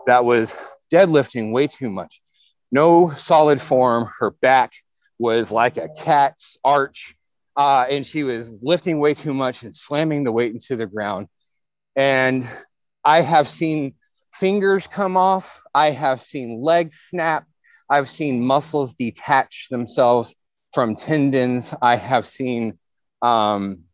that 0.07 0.25
was 0.25 0.55
deadlifting 0.93 1.53
way 1.53 1.67
too 1.67 1.91
much. 1.91 2.21
No 2.71 3.13
solid 3.17 3.61
form. 3.61 4.11
Her 4.19 4.31
back 4.31 4.73
was 5.19 5.51
like 5.51 5.77
a 5.77 5.89
cat's 5.89 6.57
arch. 6.65 7.15
Uh, 7.57 7.87
and 7.91 8.07
she 8.07 8.23
was 8.23 8.53
lifting 8.63 9.01
way 9.01 9.15
too 9.15 9.35
much 9.35 9.63
and 9.63 9.75
slamming 9.75 10.23
the 10.23 10.33
weight 10.33 10.53
into 10.53 10.77
the 10.77 10.87
ground. 10.87 11.27
And 11.97 12.49
I 13.05 13.23
have 13.23 13.49
seen 13.49 13.95
fingers 14.33 14.87
come 14.87 15.17
off. 15.17 15.61
I 15.75 15.91
have 15.91 16.23
seen 16.23 16.63
legs 16.63 16.97
snap. 17.09 17.45
I've 17.91 18.09
seen 18.09 18.45
muscles 18.45 18.95
detach 18.95 19.69
themselves 19.71 20.35
from 20.73 20.95
tendons. 20.95 21.75
I 21.83 21.97
have 21.97 22.27
seen 22.27 22.79
um, 23.23 23.85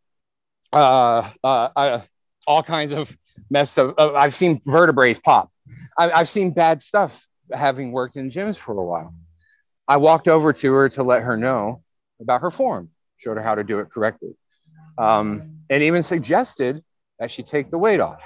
uh, 0.73 1.31
uh, 1.43 1.47
uh 1.47 2.03
all 2.47 2.63
kinds 2.63 2.93
of 2.93 3.17
mess 3.51 3.77
of, 3.79 3.99
I've 3.99 4.35
seen 4.35 4.61
vertebrae 4.65 5.15
pop. 5.15 5.51
I, 5.99 6.11
I've 6.11 6.29
seen 6.29 6.51
bad 6.51 6.83
stuff 6.83 7.27
having 7.53 7.93
worked 7.93 8.17
in 8.17 8.31
gyms 8.31 8.57
for 8.57 8.73
a 8.73 8.85
while. 8.85 9.15
I 9.87 9.99
walked 9.99 10.29
over 10.29 10.53
to 10.53 10.73
her 10.73 10.89
to 10.91 11.03
let 11.03 11.23
her 11.23 11.37
know 11.37 11.83
about 12.21 12.41
her 12.41 12.51
form, 12.51 12.91
showed 13.17 13.37
her 13.37 13.43
how 13.43 13.55
to 13.55 13.65
do 13.65 13.81
it 13.81 13.91
correctly, 13.91 14.35
um, 14.97 15.59
and 15.69 15.83
even 15.83 16.03
suggested 16.03 16.83
that 17.19 17.31
she 17.31 17.43
take 17.43 17.71
the 17.71 17.79
weight 17.79 18.01
off. 18.01 18.23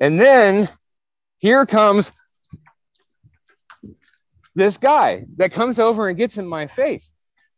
And 0.00 0.18
then 0.18 0.68
here 1.38 1.66
comes 1.66 2.12
this 4.54 4.78
guy 4.78 5.26
that 5.36 5.52
comes 5.52 5.78
over 5.78 6.08
and 6.08 6.16
gets 6.16 6.38
in 6.38 6.46
my 6.46 6.66
face. 6.66 7.14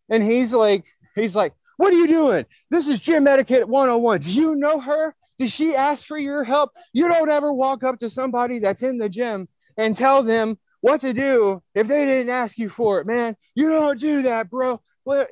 And 0.09 0.23
he's 0.23 0.53
like, 0.53 0.85
he's 1.15 1.37
like, 1.37 1.53
what 1.77 1.93
are 1.93 1.97
you 1.97 2.07
doing? 2.07 2.47
This 2.71 2.87
is 2.89 3.01
gym 3.01 3.27
etiquette 3.27 3.69
101. 3.69 4.21
Do 4.21 4.33
you 4.33 4.57
know 4.57 4.81
her? 4.81 5.15
Did 5.39 5.51
she 5.51 5.75
ask 5.75 6.05
for 6.05 6.19
your 6.19 6.45
help? 6.45 6.71
You 6.93 7.09
don't 7.09 7.31
ever 7.31 7.53
walk 7.53 7.85
up 7.85 7.99
to 7.99 8.11
somebody 8.11 8.59
that's 8.59 8.83
in 8.83 8.99
the 8.99 9.09
gym 9.09 9.49
and 9.77 9.97
tell 9.97 10.23
them 10.23 10.59
what 10.81 11.01
to 11.01 11.13
do 11.13 11.63
if 11.75 11.89
they 11.89 12.07
didn't 12.07 12.31
ask 12.31 12.59
you 12.59 12.69
for 12.69 13.01
it, 13.01 13.07
man. 13.07 13.37
You 13.55 13.71
don't 13.71 13.99
do 13.99 14.23
that, 14.23 14.49
bro. 14.51 14.81
What? 15.05 15.29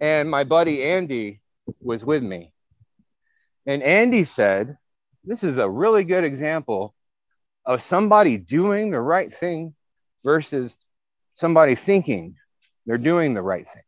And 0.00 0.30
my 0.30 0.44
buddy 0.44 0.82
Andy 0.82 1.40
was 1.80 2.04
with 2.04 2.22
me. 2.22 2.52
And 3.66 3.82
Andy 3.82 4.24
said, 4.24 4.76
This 5.24 5.42
is 5.42 5.58
a 5.58 5.70
really 5.70 6.04
good 6.04 6.24
example 6.24 6.94
of 7.64 7.80
somebody 7.80 8.36
doing 8.36 8.90
the 8.90 9.00
right 9.00 9.32
thing 9.32 9.74
versus 10.22 10.76
somebody 11.34 11.74
thinking 11.74 12.36
they're 12.84 12.98
doing 12.98 13.32
the 13.32 13.42
right 13.42 13.66
thing. 13.66 13.82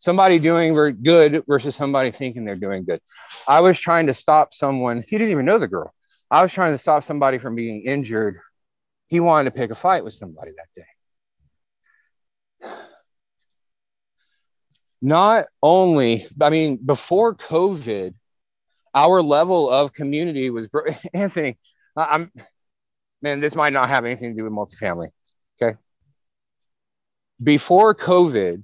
Somebody 0.00 0.38
doing 0.38 0.74
good 1.02 1.44
versus 1.46 1.76
somebody 1.76 2.10
thinking 2.10 2.44
they're 2.44 2.56
doing 2.56 2.84
good. 2.84 3.00
I 3.46 3.60
was 3.60 3.78
trying 3.78 4.06
to 4.06 4.14
stop 4.14 4.54
someone, 4.54 5.04
he 5.06 5.18
didn't 5.18 5.30
even 5.30 5.44
know 5.44 5.58
the 5.58 5.68
girl. 5.68 5.94
I 6.30 6.40
was 6.42 6.52
trying 6.52 6.72
to 6.72 6.78
stop 6.78 7.02
somebody 7.02 7.36
from 7.36 7.54
being 7.54 7.82
injured. 7.82 8.38
He 9.08 9.20
wanted 9.20 9.52
to 9.52 9.58
pick 9.58 9.70
a 9.70 9.74
fight 9.74 10.02
with 10.02 10.14
somebody 10.14 10.52
that 10.52 10.68
day. 10.74 10.86
Not 15.02 15.46
only, 15.62 16.26
I 16.40 16.48
mean, 16.48 16.78
before 16.78 17.34
COVID, 17.34 18.14
our 18.94 19.22
level 19.22 19.68
of 19.68 19.92
community 19.92 20.48
was, 20.48 20.68
Anthony, 21.14 21.58
I'm, 21.94 22.32
man, 23.20 23.40
this 23.40 23.54
might 23.54 23.74
not 23.74 23.90
have 23.90 24.06
anything 24.06 24.30
to 24.30 24.36
do 24.36 24.44
with 24.44 24.52
multifamily. 24.52 25.08
Okay. 25.60 25.76
Before 27.42 27.94
COVID, 27.94 28.62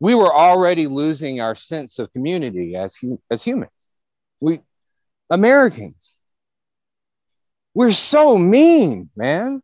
we 0.00 0.14
were 0.14 0.32
already 0.32 0.86
losing 0.86 1.40
our 1.40 1.54
sense 1.54 1.98
of 1.98 2.12
community 2.12 2.76
as, 2.76 2.96
as 3.30 3.42
humans. 3.42 3.70
We, 4.40 4.60
Americans, 5.30 6.18
we're 7.74 7.92
so 7.92 8.36
mean, 8.36 9.10
man. 9.16 9.62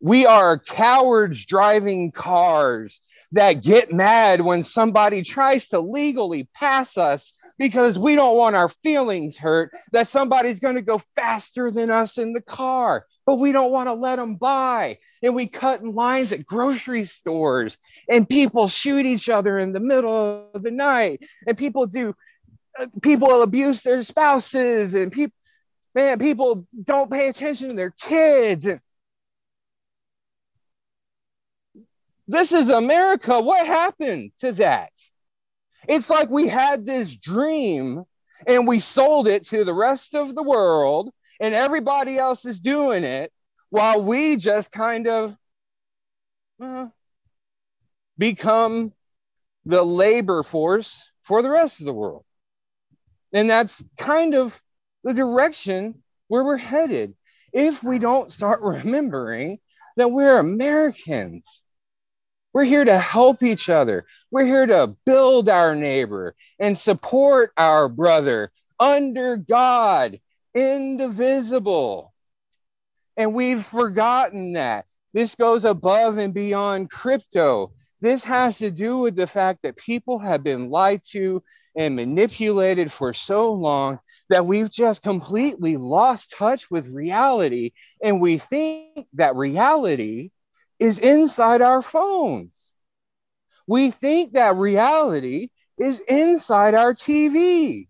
We 0.00 0.26
are 0.26 0.58
cowards 0.58 1.46
driving 1.46 2.12
cars 2.12 3.00
that 3.32 3.62
get 3.62 3.92
mad 3.92 4.40
when 4.40 4.62
somebody 4.62 5.22
tries 5.22 5.68
to 5.68 5.80
legally 5.80 6.48
pass 6.54 6.96
us 6.96 7.32
because 7.58 7.98
we 7.98 8.14
don't 8.14 8.36
want 8.36 8.56
our 8.56 8.68
feelings 8.68 9.36
hurt 9.36 9.70
that 9.92 10.08
somebody's 10.08 10.60
going 10.60 10.76
to 10.76 10.82
go 10.82 11.00
faster 11.16 11.70
than 11.70 11.90
us 11.90 12.18
in 12.18 12.32
the 12.32 12.40
car, 12.40 13.06
but 13.26 13.36
we 13.36 13.52
don't 13.52 13.72
want 13.72 13.88
to 13.88 13.94
let 13.94 14.16
them 14.16 14.36
by. 14.36 14.98
And 15.22 15.34
we 15.34 15.46
cut 15.46 15.80
in 15.80 15.94
lines 15.94 16.32
at 16.32 16.46
grocery 16.46 17.04
stores, 17.04 17.78
and 18.08 18.28
people 18.28 18.68
shoot 18.68 19.06
each 19.06 19.28
other 19.28 19.58
in 19.58 19.72
the 19.72 19.80
middle 19.80 20.48
of 20.54 20.62
the 20.62 20.70
night, 20.70 21.20
and 21.46 21.56
people 21.56 21.86
do, 21.86 22.14
uh, 22.78 22.86
people 23.02 23.42
abuse 23.42 23.82
their 23.82 24.02
spouses, 24.02 24.94
and 24.94 25.10
people, 25.10 25.36
man, 25.94 26.18
people 26.18 26.66
don't 26.82 27.10
pay 27.10 27.28
attention 27.28 27.70
to 27.70 27.74
their 27.74 27.90
kids. 27.92 28.66
This 32.26 32.52
is 32.52 32.68
America. 32.68 33.40
What 33.40 33.66
happened 33.66 34.32
to 34.40 34.52
that? 34.52 34.90
It's 35.88 36.08
like 36.08 36.30
we 36.30 36.48
had 36.48 36.86
this 36.86 37.16
dream 37.16 38.04
and 38.46 38.66
we 38.66 38.78
sold 38.78 39.28
it 39.28 39.46
to 39.48 39.64
the 39.64 39.74
rest 39.74 40.14
of 40.14 40.34
the 40.34 40.42
world, 40.42 41.12
and 41.40 41.54
everybody 41.54 42.18
else 42.18 42.44
is 42.44 42.58
doing 42.58 43.04
it 43.04 43.32
while 43.70 44.02
we 44.02 44.36
just 44.36 44.70
kind 44.70 45.06
of 45.06 45.36
uh, 46.62 46.86
become 48.18 48.92
the 49.64 49.82
labor 49.82 50.42
force 50.42 51.02
for 51.22 51.42
the 51.42 51.50
rest 51.50 51.80
of 51.80 51.86
the 51.86 51.92
world. 51.92 52.24
And 53.32 53.48
that's 53.48 53.82
kind 53.98 54.34
of 54.34 54.58
the 55.02 55.14
direction 55.14 56.02
where 56.28 56.44
we're 56.44 56.56
headed 56.56 57.14
if 57.52 57.82
we 57.82 57.98
don't 57.98 58.32
start 58.32 58.60
remembering 58.62 59.58
that 59.96 60.10
we're 60.10 60.38
Americans 60.38 61.60
we're 62.54 62.64
here 62.64 62.84
to 62.84 62.98
help 62.98 63.42
each 63.42 63.68
other. 63.68 64.06
We're 64.30 64.46
here 64.46 64.66
to 64.66 64.96
build 65.04 65.48
our 65.48 65.74
neighbor 65.74 66.36
and 66.60 66.78
support 66.78 67.52
our 67.56 67.88
brother 67.88 68.52
under 68.78 69.36
God, 69.36 70.20
indivisible. 70.54 72.14
And 73.16 73.34
we've 73.34 73.64
forgotten 73.64 74.52
that. 74.52 74.86
This 75.12 75.34
goes 75.34 75.64
above 75.64 76.18
and 76.18 76.32
beyond 76.32 76.90
crypto. 76.90 77.72
This 78.00 78.22
has 78.24 78.58
to 78.58 78.70
do 78.70 78.98
with 78.98 79.16
the 79.16 79.26
fact 79.26 79.60
that 79.62 79.76
people 79.76 80.20
have 80.20 80.44
been 80.44 80.70
lied 80.70 81.02
to 81.10 81.42
and 81.76 81.96
manipulated 81.96 82.92
for 82.92 83.12
so 83.14 83.52
long 83.52 83.98
that 84.28 84.46
we've 84.46 84.70
just 84.70 85.02
completely 85.02 85.76
lost 85.76 86.30
touch 86.30 86.70
with 86.70 86.86
reality. 86.86 87.72
And 88.02 88.20
we 88.20 88.38
think 88.38 89.08
that 89.14 89.34
reality 89.34 90.30
is 90.78 90.98
inside 90.98 91.62
our 91.62 91.82
phones. 91.82 92.72
We 93.66 93.90
think 93.90 94.32
that 94.32 94.56
reality 94.56 95.50
is 95.78 96.00
inside 96.00 96.74
our 96.74 96.94
TV. 96.94 97.88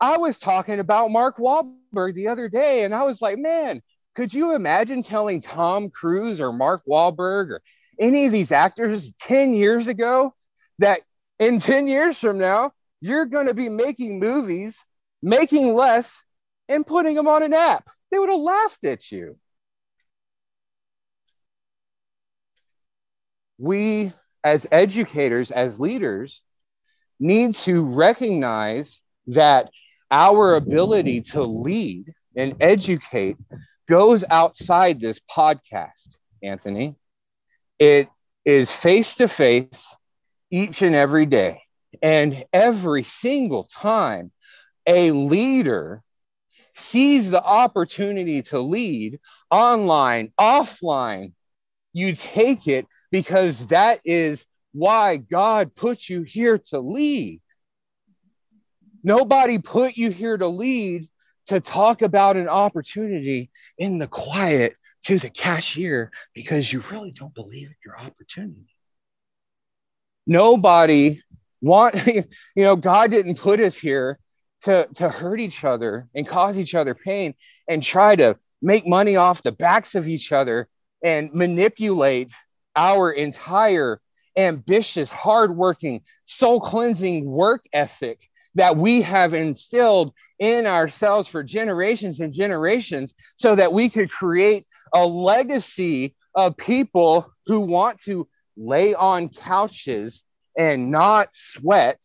I 0.00 0.18
was 0.18 0.38
talking 0.38 0.78
about 0.78 1.10
Mark 1.10 1.38
Wahlberg 1.38 2.14
the 2.14 2.28
other 2.28 2.48
day, 2.48 2.84
and 2.84 2.94
I 2.94 3.04
was 3.04 3.22
like, 3.22 3.38
man, 3.38 3.82
could 4.14 4.32
you 4.32 4.54
imagine 4.54 5.02
telling 5.02 5.40
Tom 5.40 5.90
Cruise 5.90 6.40
or 6.40 6.52
Mark 6.52 6.82
Wahlberg 6.88 7.50
or 7.50 7.62
any 7.98 8.26
of 8.26 8.32
these 8.32 8.52
actors 8.52 9.12
10 9.20 9.54
years 9.54 9.88
ago 9.88 10.34
that 10.78 11.00
in 11.38 11.58
10 11.58 11.86
years 11.86 12.18
from 12.18 12.38
now, 12.38 12.72
you're 13.00 13.26
going 13.26 13.46
to 13.46 13.54
be 13.54 13.68
making 13.68 14.20
movies, 14.20 14.84
making 15.22 15.74
less, 15.74 16.22
and 16.68 16.86
putting 16.86 17.14
them 17.14 17.28
on 17.28 17.42
an 17.42 17.52
app? 17.52 17.88
They 18.10 18.18
would 18.18 18.30
have 18.30 18.38
laughed 18.38 18.84
at 18.84 19.10
you. 19.10 19.36
We 23.58 24.12
as 24.44 24.66
educators, 24.70 25.50
as 25.50 25.80
leaders, 25.80 26.42
need 27.18 27.54
to 27.54 27.84
recognize 27.84 29.00
that 29.28 29.70
our 30.10 30.54
ability 30.54 31.20
to 31.22 31.42
lead 31.42 32.12
and 32.36 32.54
educate 32.60 33.36
goes 33.88 34.24
outside 34.30 35.00
this 35.00 35.20
podcast, 35.30 36.16
Anthony. 36.42 36.94
It 37.78 38.08
is 38.44 38.72
face 38.72 39.16
to 39.16 39.28
face 39.28 39.96
each 40.50 40.82
and 40.82 40.94
every 40.94 41.26
day. 41.26 41.62
And 42.02 42.44
every 42.52 43.02
single 43.02 43.64
time 43.64 44.30
a 44.86 45.10
leader 45.12 46.02
sees 46.74 47.30
the 47.30 47.42
opportunity 47.42 48.42
to 48.42 48.60
lead 48.60 49.18
online, 49.50 50.32
offline, 50.38 51.32
you 51.92 52.14
take 52.14 52.68
it 52.68 52.86
because 53.10 53.66
that 53.68 54.00
is 54.04 54.44
why 54.72 55.16
God 55.16 55.74
put 55.74 56.08
you 56.08 56.22
here 56.22 56.58
to 56.70 56.80
lead. 56.80 57.40
Nobody 59.02 59.58
put 59.58 59.96
you 59.96 60.10
here 60.10 60.36
to 60.36 60.48
lead 60.48 61.08
to 61.46 61.60
talk 61.60 62.02
about 62.02 62.36
an 62.36 62.48
opportunity 62.48 63.50
in 63.78 63.98
the 63.98 64.08
quiet 64.08 64.74
to 65.04 65.18
the 65.18 65.30
cashier 65.30 66.10
because 66.34 66.72
you 66.72 66.82
really 66.90 67.12
don't 67.12 67.34
believe 67.34 67.68
in 67.68 67.74
your 67.84 67.98
opportunity. 67.98 68.66
Nobody 70.26 71.22
want 71.60 71.94
you 72.06 72.24
know 72.56 72.76
God 72.76 73.10
didn't 73.10 73.36
put 73.36 73.60
us 73.60 73.76
here 73.76 74.18
to 74.62 74.88
to 74.94 75.08
hurt 75.08 75.40
each 75.40 75.64
other 75.64 76.08
and 76.14 76.26
cause 76.26 76.58
each 76.58 76.74
other 76.74 76.94
pain 76.94 77.34
and 77.68 77.82
try 77.82 78.16
to 78.16 78.36
make 78.60 78.86
money 78.86 79.16
off 79.16 79.42
the 79.42 79.52
backs 79.52 79.94
of 79.94 80.08
each 80.08 80.32
other 80.32 80.68
and 81.04 81.32
manipulate 81.32 82.32
our 82.76 83.10
entire 83.10 84.00
ambitious, 84.36 85.10
hardworking, 85.10 86.02
soul 86.24 86.60
cleansing 86.60 87.24
work 87.24 87.66
ethic 87.72 88.28
that 88.54 88.76
we 88.76 89.02
have 89.02 89.34
instilled 89.34 90.12
in 90.38 90.66
ourselves 90.66 91.28
for 91.28 91.42
generations 91.42 92.20
and 92.20 92.32
generations 92.32 93.14
so 93.36 93.54
that 93.54 93.72
we 93.72 93.88
could 93.88 94.10
create 94.10 94.66
a 94.94 95.06
legacy 95.06 96.14
of 96.34 96.56
people 96.56 97.30
who 97.46 97.60
want 97.60 98.00
to 98.00 98.28
lay 98.56 98.94
on 98.94 99.28
couches 99.28 100.22
and 100.56 100.90
not 100.90 101.28
sweat 101.32 102.02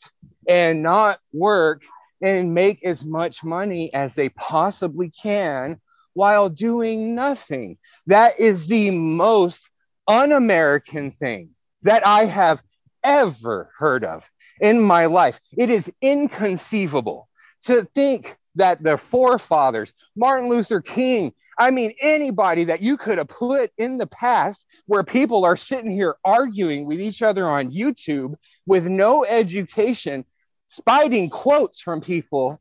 and 0.47 0.81
not 0.83 1.19
work 1.33 1.83
and 2.21 2.53
make 2.53 2.83
as 2.83 3.03
much 3.03 3.43
money 3.43 3.93
as 3.93 4.13
they 4.13 4.29
possibly 4.29 5.09
can 5.09 5.79
while 6.13 6.49
doing 6.49 7.15
nothing. 7.15 7.77
That 8.07 8.39
is 8.39 8.67
the 8.67 8.91
most 8.91 9.69
un 10.07 10.31
American 10.31 11.11
thing 11.11 11.49
that 11.83 12.05
I 12.05 12.25
have 12.25 12.61
ever 13.03 13.71
heard 13.77 14.03
of 14.03 14.29
in 14.59 14.79
my 14.81 15.07
life. 15.07 15.39
It 15.57 15.69
is 15.69 15.91
inconceivable 16.01 17.27
to 17.63 17.83
think 17.95 18.37
that 18.55 18.83
the 18.83 18.97
forefathers, 18.97 19.93
Martin 20.15 20.49
Luther 20.49 20.81
King, 20.81 21.33
I 21.57 21.71
mean, 21.71 21.93
anybody 22.01 22.65
that 22.65 22.81
you 22.81 22.97
could 22.97 23.17
have 23.17 23.27
put 23.27 23.71
in 23.77 23.97
the 23.97 24.07
past 24.07 24.65
where 24.87 25.03
people 25.03 25.45
are 25.45 25.57
sitting 25.57 25.91
here 25.91 26.15
arguing 26.25 26.85
with 26.85 26.99
each 26.99 27.21
other 27.21 27.47
on 27.47 27.71
YouTube 27.71 28.35
with 28.65 28.87
no 28.87 29.25
education, 29.25 30.25
spiting 30.69 31.29
quotes 31.29 31.79
from 31.79 32.01
people. 32.01 32.59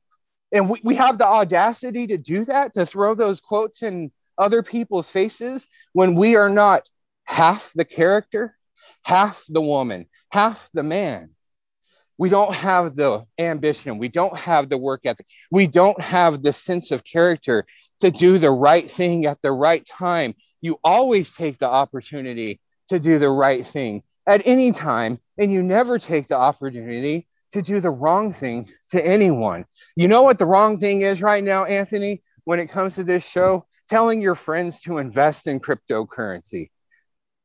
And 0.52 0.68
we, 0.68 0.80
we 0.82 0.94
have 0.96 1.18
the 1.18 1.26
audacity 1.26 2.08
to 2.08 2.18
do 2.18 2.44
that, 2.46 2.74
to 2.74 2.84
throw 2.84 3.14
those 3.14 3.40
quotes 3.40 3.82
in 3.82 4.10
other 4.36 4.62
people's 4.62 5.08
faces 5.08 5.66
when 5.92 6.14
we 6.14 6.36
are 6.36 6.50
not 6.50 6.88
half 7.30 7.72
the 7.76 7.84
character, 7.84 8.56
half 9.02 9.44
the 9.48 9.60
woman, 9.60 10.06
half 10.30 10.68
the 10.74 10.82
man. 10.82 11.30
We 12.18 12.28
don't 12.28 12.52
have 12.52 12.96
the 12.96 13.24
ambition. 13.38 13.98
We 13.98 14.08
don't 14.08 14.36
have 14.36 14.68
the 14.68 14.76
work 14.76 15.02
ethic. 15.04 15.26
We 15.50 15.68
don't 15.68 15.98
have 16.00 16.42
the 16.42 16.52
sense 16.52 16.90
of 16.90 17.04
character 17.04 17.66
to 18.00 18.10
do 18.10 18.38
the 18.38 18.50
right 18.50 18.90
thing 18.90 19.26
at 19.26 19.40
the 19.42 19.52
right 19.52 19.86
time. 19.86 20.34
You 20.60 20.80
always 20.82 21.32
take 21.32 21.58
the 21.58 21.68
opportunity 21.68 22.60
to 22.88 22.98
do 22.98 23.20
the 23.20 23.30
right 23.30 23.64
thing 23.64 24.02
at 24.26 24.42
any 24.44 24.72
time 24.72 25.20
and 25.38 25.52
you 25.52 25.62
never 25.62 26.00
take 26.00 26.26
the 26.26 26.36
opportunity 26.36 27.28
to 27.52 27.62
do 27.62 27.80
the 27.80 27.90
wrong 27.90 28.32
thing 28.32 28.68
to 28.90 29.06
anyone. 29.06 29.64
You 29.94 30.08
know 30.08 30.22
what 30.22 30.38
the 30.38 30.46
wrong 30.46 30.80
thing 30.80 31.02
is 31.02 31.22
right 31.22 31.44
now 31.44 31.64
anthony 31.64 32.22
when 32.42 32.58
it 32.58 32.66
comes 32.66 32.96
to 32.96 33.04
this 33.04 33.26
show? 33.26 33.66
Telling 33.88 34.20
your 34.20 34.34
friends 34.34 34.82
to 34.82 34.98
invest 34.98 35.46
in 35.46 35.60
cryptocurrency 35.60 36.70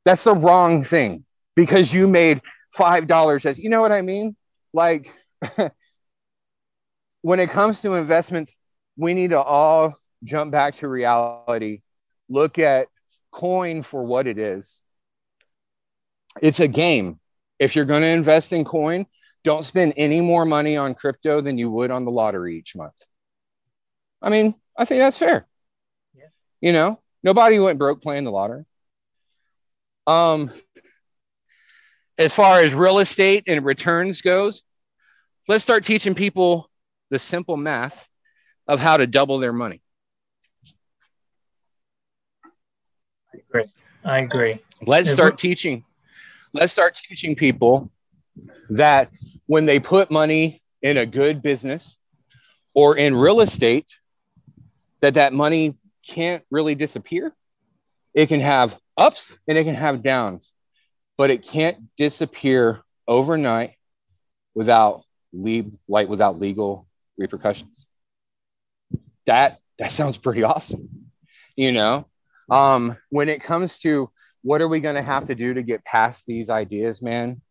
that's 0.06 0.24
the 0.24 0.36
wrong 0.36 0.84
thing 0.84 1.26
because 1.56 1.94
you 1.94 2.08
made 2.08 2.42
five 2.74 3.08
dollars 3.08 3.46
as 3.46 3.60
you 3.60 3.70
know 3.70 3.82
what 3.82 3.92
i 3.92 4.02
mean 4.02 4.36
like 4.74 5.14
when 7.26 7.40
it 7.40 7.50
comes 7.50 7.82
to 7.82 7.96
investments, 7.96 8.56
we 8.98 9.16
need 9.16 9.32
to 9.32 9.42
all 9.42 9.96
jump 10.24 10.52
back 10.52 10.76
to 10.76 10.88
reality, 10.88 11.82
look 12.30 12.60
at 12.60 12.88
coin 13.32 13.82
for 13.82 14.04
what 14.04 14.28
it 14.28 14.38
is. 14.38 14.80
It's 16.40 16.60
a 16.60 16.68
game. 16.68 17.20
If 17.58 17.76
you're 17.76 17.86
going 17.86 18.04
to 18.04 18.10
invest 18.10 18.54
in 18.54 18.64
coin, 18.64 19.08
don't 19.44 19.66
spend 19.66 19.96
any 19.98 20.22
more 20.22 20.46
money 20.46 20.78
on 20.78 20.94
crypto 20.94 21.42
than 21.42 21.58
you 21.58 21.72
would 21.72 21.90
on 21.90 22.06
the 22.06 22.12
lottery 22.12 22.60
each 22.60 22.76
month. 22.76 22.94
I 24.22 24.30
mean, 24.30 24.54
I 24.78 24.86
think 24.86 25.00
that's 25.00 25.18
fair. 25.18 25.48
Yeah. 26.14 26.28
You 26.62 26.74
know, 26.74 27.00
nobody 27.24 27.58
went 27.58 27.80
broke 27.80 28.04
playing 28.04 28.26
the 28.26 28.32
lottery. 28.32 28.66
Um, 30.08 30.52
as 32.18 32.34
far 32.34 32.62
as 32.62 32.74
real 32.74 33.00
estate 33.00 33.44
and 33.48 33.66
returns 33.66 34.22
goes, 34.22 34.64
let's 35.48 35.64
start 35.64 35.84
teaching 35.84 36.16
people 36.16 36.70
the 37.10 37.20
simple 37.20 37.58
math 37.58 38.08
of 38.68 38.80
how 38.80 38.98
to 38.98 39.08
double 39.08 39.40
their 39.40 39.54
money. 39.54 39.82
I 43.34 43.38
agree. 43.50 43.66
I 44.04 44.20
agree. 44.20 44.60
Let's 44.86 45.10
start 45.10 45.38
teaching. 45.38 45.84
Let's 46.54 46.72
start 46.72 46.96
teaching 46.96 47.36
people 47.36 47.92
that 48.70 49.12
when 49.48 49.66
they 49.66 49.80
put 49.80 50.12
money 50.12 50.62
in 50.82 50.98
a 50.98 51.06
good 51.06 51.42
business 51.42 51.98
or 52.74 52.98
in 52.98 53.16
real 53.16 53.42
estate, 53.42 53.92
that 55.02 55.16
that 55.16 55.34
money 55.34 55.76
can't 56.08 56.44
really 56.50 56.76
disappear. 56.76 57.34
It 58.14 58.28
can 58.28 58.40
have 58.40 58.78
ups 58.98 59.38
and 59.48 59.58
it 59.58 59.64
can 59.64 59.76
have 59.76 60.04
downs 60.04 60.52
but 61.18 61.30
it 61.30 61.44
can't 61.44 61.78
disappear 61.98 62.82
overnight 63.08 63.72
without 64.54 65.04
leave 65.34 65.72
light 65.88 66.10
without 66.10 66.40
legal 66.40 66.88
repercussions. 67.18 67.86
That 69.26 69.60
that 69.80 69.92
sounds 69.92 70.18
pretty 70.18 70.44
awesome. 70.44 71.12
You 71.56 71.72
know, 71.72 72.06
um, 72.50 72.98
when 73.10 73.30
it 73.30 73.42
comes 73.42 73.80
to 73.80 74.10
what 74.42 74.62
are 74.62 74.68
we 74.68 74.80
going 74.80 74.96
to 74.96 75.02
have 75.02 75.26
to 75.26 75.36
do 75.36 75.54
to 75.54 75.64
get 75.64 75.84
past 75.86 76.26
these 76.28 76.50
ideas, 76.50 77.02
man? 77.02 77.42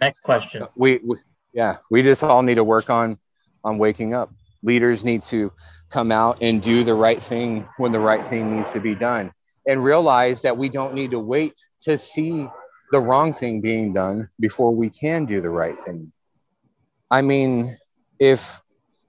next 0.00 0.20
question. 0.20 0.66
We, 0.76 1.00
we 1.04 1.16
yeah, 1.52 1.78
we 1.90 2.02
just 2.02 2.24
all 2.24 2.42
need 2.42 2.56
to 2.56 2.64
work 2.64 2.90
on 2.90 3.18
on 3.62 3.78
waking 3.78 4.14
up. 4.14 4.32
Leaders 4.62 5.04
need 5.04 5.22
to 5.22 5.52
come 5.90 6.10
out 6.10 6.42
and 6.42 6.62
do 6.62 6.84
the 6.84 6.94
right 6.94 7.22
thing 7.22 7.68
when 7.76 7.92
the 7.92 8.00
right 8.00 8.24
thing 8.26 8.56
needs 8.56 8.70
to 8.72 8.80
be 8.80 8.94
done 8.94 9.30
and 9.66 9.82
realize 9.82 10.42
that 10.42 10.56
we 10.56 10.68
don't 10.68 10.94
need 10.94 11.10
to 11.12 11.18
wait 11.18 11.54
to 11.80 11.96
see 11.96 12.46
the 12.92 13.00
wrong 13.00 13.32
thing 13.32 13.60
being 13.60 13.92
done 13.92 14.28
before 14.38 14.74
we 14.74 14.90
can 14.90 15.24
do 15.24 15.40
the 15.40 15.50
right 15.50 15.78
thing. 15.78 16.12
I 17.10 17.22
mean, 17.22 17.76
if 18.18 18.60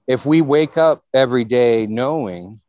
if 0.06 0.24
we 0.24 0.40
wake 0.40 0.76
up 0.76 1.02
every 1.12 1.44
day 1.44 1.86
knowing 1.86 2.60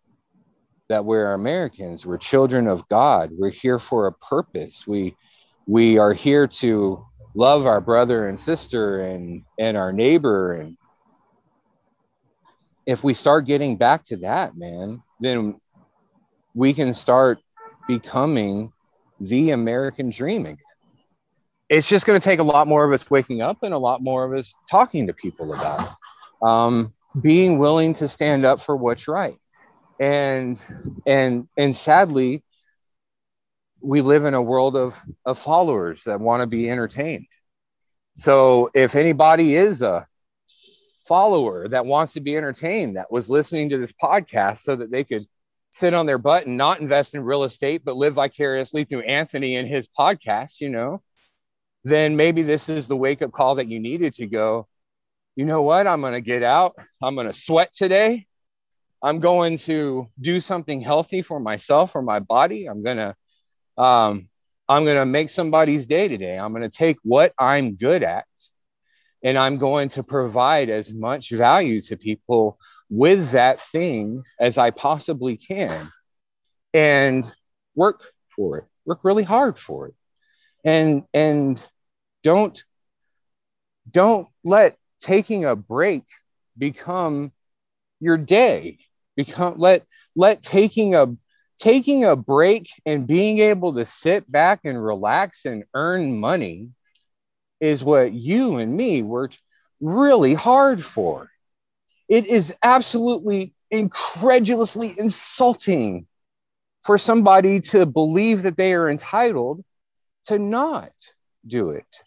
that 0.90 1.06
we're 1.06 1.34
Americans, 1.34 2.06
we're 2.06 2.18
children 2.18 2.68
of 2.68 2.88
God, 2.88 3.30
we're 3.32 3.52
here 3.52 3.80
for 3.80 4.08
a 4.08 4.14
purpose. 4.14 4.86
We 4.88 5.16
we 5.66 5.98
are 5.98 6.14
here 6.14 6.48
to 6.48 7.06
love 7.36 7.66
our 7.66 7.82
brother 7.82 8.28
and 8.28 8.40
sister 8.40 9.02
and 9.02 9.44
and 9.60 9.78
our 9.78 9.92
neighbor 9.92 10.54
and 10.54 10.78
if 12.88 13.04
we 13.04 13.14
start 13.14 13.46
getting 13.46 13.76
back 13.76 14.06
to 14.06 14.18
that, 14.18 14.56
man, 14.56 15.04
then 15.20 15.60
we 16.56 16.74
can 16.74 16.94
start 16.94 17.38
becoming 17.88 18.72
the 19.20 19.52
American 19.52 20.10
dream 20.10 20.46
again 20.46 20.58
it's 21.70 21.88
just 21.88 22.06
going 22.06 22.20
to 22.20 22.24
take 22.24 22.40
a 22.40 22.44
lot 22.44 22.68
more 22.68 22.86
of 22.86 22.94
us 22.94 23.10
waking 23.10 23.42
up 23.42 23.64
and 23.64 23.74
a 23.74 23.78
lot 23.78 24.02
more 24.02 24.24
of 24.24 24.38
us 24.38 24.54
talking 24.70 25.08
to 25.08 25.14
people 25.14 25.54
about 25.54 25.82
it. 25.82 26.48
Um, 26.48 26.94
being 27.22 27.58
willing 27.58 27.94
to 27.96 28.08
stand 28.08 28.46
up 28.46 28.62
for 28.62 28.76
what's 28.76 29.08
right. 29.08 29.38
And 30.00 30.62
and 31.06 31.48
and 31.58 31.76
sadly, 31.76 32.44
we 33.82 34.02
live 34.02 34.26
in 34.26 34.36
a 34.36 34.42
world 34.42 34.76
of, 34.76 34.96
of 35.26 35.40
followers 35.40 36.04
that 36.04 36.20
want 36.20 36.42
to 36.42 36.48
be 36.48 36.70
entertained. 36.70 37.26
So 38.16 38.70
if 38.74 38.96
anybody 38.96 39.56
is 39.56 39.82
a 39.82 40.08
follower 41.08 41.68
that 41.70 41.86
wants 41.86 42.14
to 42.14 42.22
be 42.22 42.38
entertained, 42.38 42.98
that 42.98 43.12
was 43.12 43.30
listening 43.30 43.70
to 43.70 43.78
this 43.80 43.92
podcast 43.92 44.60
so 44.60 44.76
that 44.76 44.92
they 44.92 45.04
could 45.04 45.26
sit 45.72 45.94
on 45.94 46.06
their 46.06 46.18
butt 46.18 46.48
and 46.48 46.58
not 46.58 46.80
invest 46.80 47.16
in 47.16 47.22
real 47.24 47.44
estate, 47.44 47.84
but 47.84 47.96
live 47.96 48.16
vicariously 48.16 48.84
through 48.84 49.02
Anthony 49.02 49.56
and 49.56 49.68
his 49.68 49.88
podcast, 49.88 50.60
you 50.60 50.70
know, 50.70 51.02
then 51.84 52.16
maybe 52.16 52.44
this 52.44 52.70
is 52.70 52.88
the 52.88 52.96
wake 52.96 53.22
up 53.22 53.32
call 53.32 53.56
that 53.56 53.68
you 53.68 53.80
needed 53.80 54.14
to 54.14 54.28
go, 54.28 54.68
you 55.36 55.46
know 55.46 55.62
what? 55.62 55.86
I'm 55.88 56.02
going 56.02 56.14
to 56.14 56.22
get 56.22 56.42
out. 56.44 56.76
I'm 57.02 57.16
going 57.16 57.28
to 57.28 57.34
sweat 57.34 57.74
today. 57.74 58.26
I'm 59.04 59.20
going 59.20 59.60
to 59.60 60.08
do 60.20 60.40
something 60.40 60.82
healthy 60.82 61.22
for 61.22 61.40
myself 61.40 61.96
or 61.96 62.02
my 62.02 62.20
body. 62.20 62.66
I'm 62.66 62.84
going 62.84 62.98
to, 62.98 63.82
um, 63.82 64.30
I'm 64.68 64.84
going 64.84 64.98
to 64.98 65.06
make 65.06 65.30
somebody's 65.30 65.86
day 65.86 66.08
today. 66.08 66.38
I'm 66.38 66.52
going 66.52 66.68
to 66.68 66.76
take 66.76 66.98
what 67.04 67.34
I'm 67.38 67.76
good 67.76 68.02
at 68.02 68.26
and 69.24 69.38
I'm 69.38 69.58
going 69.58 69.90
to 69.90 70.04
provide 70.04 70.70
as 70.70 70.92
much 70.92 71.30
value 71.30 71.82
to 71.84 71.98
people 71.98 72.58
with 72.90 73.32
that 73.32 73.62
thing 73.62 74.24
as 74.40 74.58
I 74.58 74.72
possibly 74.72 75.38
can 75.38 75.92
and 76.74 77.30
work 77.76 78.02
for 78.30 78.60
it, 78.60 78.66
work 78.86 79.00
really 79.04 79.24
hard 79.24 79.60
for 79.60 79.88
it. 79.88 79.96
And, 80.64 81.04
and 81.14 81.62
don't 82.24 82.62
don't 83.90 84.28
let 84.44 84.78
taking 85.00 85.46
a 85.46 85.56
break 85.56 86.04
become 86.58 87.32
your 88.00 88.18
day 88.18 88.80
become 89.16 89.56
let 89.58 89.86
let 90.16 90.42
taking 90.42 90.96
a 90.96 91.16
taking 91.60 92.06
a 92.06 92.16
break 92.16 92.70
and 92.86 93.08
being 93.08 93.40
able 93.40 93.74
to 93.74 93.86
sit 93.86 94.30
back 94.32 94.62
and 94.64 94.84
relax 94.84 95.46
and 95.46 95.64
earn 95.74 96.20
money 96.20 96.70
is 97.60 97.84
what 97.84 98.14
you 98.14 98.58
and 98.58 98.76
me 98.76 99.02
worked 99.02 99.40
really 99.82 100.34
hard 100.34 100.86
for 100.86 101.30
it 102.08 102.26
is 102.26 102.54
absolutely 102.64 103.54
incredulously 103.70 104.94
insulting 104.98 106.08
for 106.84 106.98
somebody 106.98 107.60
to 107.60 107.86
believe 107.86 108.44
that 108.44 108.56
they 108.56 108.74
are 108.74 108.90
entitled 108.90 109.64
to 110.26 110.40
not 110.40 110.92
do 111.46 111.72
it 111.72 112.04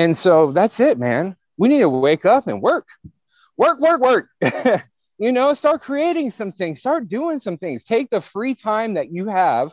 and 0.00 0.16
so 0.16 0.52
that's 0.52 0.80
it, 0.80 0.98
man. 0.98 1.36
We 1.58 1.68
need 1.68 1.80
to 1.80 1.88
wake 1.90 2.24
up 2.24 2.46
and 2.46 2.62
work, 2.62 2.88
work, 3.58 3.80
work, 3.80 4.00
work. 4.00 4.28
you 5.18 5.30
know, 5.30 5.52
start 5.52 5.82
creating 5.82 6.30
some 6.30 6.52
things, 6.52 6.80
start 6.80 7.06
doing 7.08 7.38
some 7.38 7.58
things. 7.58 7.84
Take 7.84 8.08
the 8.08 8.22
free 8.22 8.54
time 8.54 8.94
that 8.94 9.12
you 9.12 9.26
have 9.26 9.72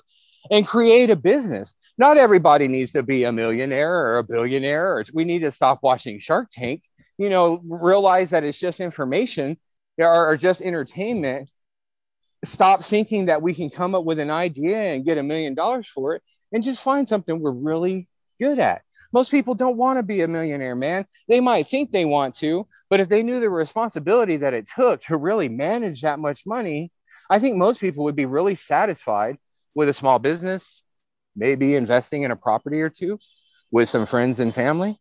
and 0.52 0.68
create 0.68 1.10
a 1.10 1.16
business. 1.16 1.74
Not 1.98 2.18
everybody 2.18 2.68
needs 2.68 2.92
to 2.92 3.04
be 3.04 3.24
a 3.24 3.32
millionaire 3.32 3.94
or 3.94 4.18
a 4.18 4.24
billionaire, 4.24 4.98
or 4.98 5.06
we 5.14 5.24
need 5.24 5.40
to 5.40 5.52
stop 5.52 5.80
watching 5.82 6.20
Shark 6.20 6.50
Tank 6.52 6.84
you 7.18 7.30
know, 7.30 7.62
realize 7.66 8.32
that 8.32 8.44
it's 8.44 8.58
just 8.58 8.80
information 8.80 9.58
or, 9.98 10.30
or 10.30 10.38
just 10.38 10.62
entertainment, 10.62 11.50
stop 12.44 12.84
thinking 12.84 13.26
that 13.26 13.42
we 13.42 13.54
can 13.54 13.70
come 13.70 13.96
up 13.96 14.06
with 14.06 14.20
an 14.20 14.30
idea 14.30 14.78
and 14.78 15.06
get 15.06 15.18
a 15.18 15.24
million 15.24 15.54
dollars 15.54 15.88
for 15.88 16.16
it 16.16 16.22
and 16.52 16.64
just 16.64 16.82
find 16.82 17.10
something 17.10 17.40
we're 17.40 17.52
really 17.52 18.08
good 18.40 18.60
at. 18.60 18.82
Most 19.14 19.32
people 19.32 19.56
don't 19.56 19.78
want 19.78 19.98
to 19.98 20.04
be 20.04 20.22
a 20.22 20.28
millionaire, 20.28 20.76
man. 20.76 21.06
They 21.28 21.40
might 21.40 21.70
think 21.70 21.92
they 21.92 22.06
want 22.06 22.36
to, 22.36 22.68
but 22.90 23.00
if 23.00 23.10
they 23.10 23.24
knew 23.24 23.40
the 23.40 23.50
responsibility 23.50 24.38
that 24.38 24.54
it 24.54 24.70
took 24.74 25.02
to 25.04 25.18
really 25.18 25.50
manage 25.50 26.02
that 26.02 26.20
much 26.20 26.46
money, 26.46 26.92
I 27.30 27.40
think 27.40 27.58
most 27.58 27.80
people 27.80 28.04
would 28.04 28.16
be 28.16 28.26
really 28.26 28.56
satisfied 28.56 29.38
with 29.74 29.90
a 29.90 29.94
small 29.94 30.20
business, 30.20 30.84
maybe 31.36 31.76
investing 31.76 32.24
in 32.24 32.32
a 32.32 32.36
property 32.36 32.82
or 32.82 32.90
two 32.90 33.20
with 33.72 33.90
some 33.90 34.06
friends 34.06 34.40
and 34.40 34.54
family, 34.54 35.00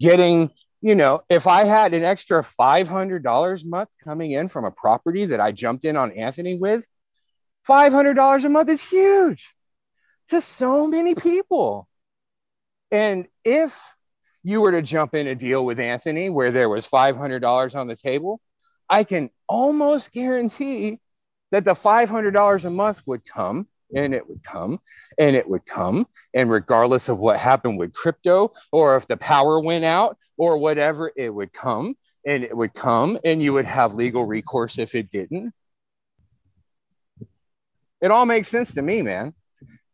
getting, 0.00 0.50
you 0.80 0.94
know, 0.94 1.22
if 1.28 1.46
I 1.46 1.64
had 1.64 1.92
an 1.92 2.04
extra 2.04 2.42
$500 2.42 3.62
a 3.62 3.66
month 3.66 3.90
coming 4.02 4.32
in 4.32 4.48
from 4.48 4.64
a 4.64 4.70
property 4.70 5.26
that 5.26 5.40
I 5.40 5.52
jumped 5.52 5.84
in 5.84 5.96
on 5.96 6.12
Anthony 6.12 6.56
with, 6.56 6.86
$500 7.68 8.44
a 8.44 8.48
month 8.48 8.68
is 8.70 8.82
huge 8.82 9.54
to 10.28 10.40
so 10.40 10.86
many 10.86 11.14
people. 11.14 11.86
And 12.90 13.26
if 13.44 13.78
you 14.42 14.62
were 14.62 14.72
to 14.72 14.82
jump 14.82 15.14
in 15.14 15.26
a 15.26 15.34
deal 15.34 15.64
with 15.64 15.78
Anthony 15.78 16.30
where 16.30 16.50
there 16.50 16.68
was 16.68 16.86
$500 16.86 17.74
on 17.74 17.86
the 17.86 17.96
table, 17.96 18.40
I 18.88 19.04
can 19.04 19.30
almost 19.48 20.12
guarantee 20.12 20.98
that 21.50 21.64
the 21.64 21.74
$500 21.74 22.64
a 22.64 22.70
month 22.70 23.02
would 23.06 23.24
come 23.26 23.66
and 23.94 24.14
it 24.14 24.28
would 24.28 24.42
come 24.42 24.80
and 25.18 25.36
it 25.36 25.48
would 25.48 25.66
come. 25.66 26.06
And 26.34 26.50
regardless 26.50 27.08
of 27.08 27.18
what 27.18 27.38
happened 27.38 27.78
with 27.78 27.92
crypto 27.92 28.52
or 28.72 28.96
if 28.96 29.06
the 29.06 29.16
power 29.16 29.60
went 29.60 29.84
out 29.84 30.16
or 30.36 30.58
whatever, 30.58 31.12
it 31.16 31.30
would 31.30 31.52
come 31.52 31.96
and 32.26 32.44
it 32.44 32.56
would 32.56 32.74
come 32.74 33.18
and 33.24 33.42
you 33.42 33.52
would 33.52 33.64
have 33.64 33.94
legal 33.94 34.24
recourse 34.24 34.78
if 34.78 34.94
it 34.94 35.10
didn't. 35.10 35.52
It 38.00 38.10
all 38.10 38.26
makes 38.26 38.48
sense 38.48 38.74
to 38.74 38.82
me, 38.82 39.02
man. 39.02 39.34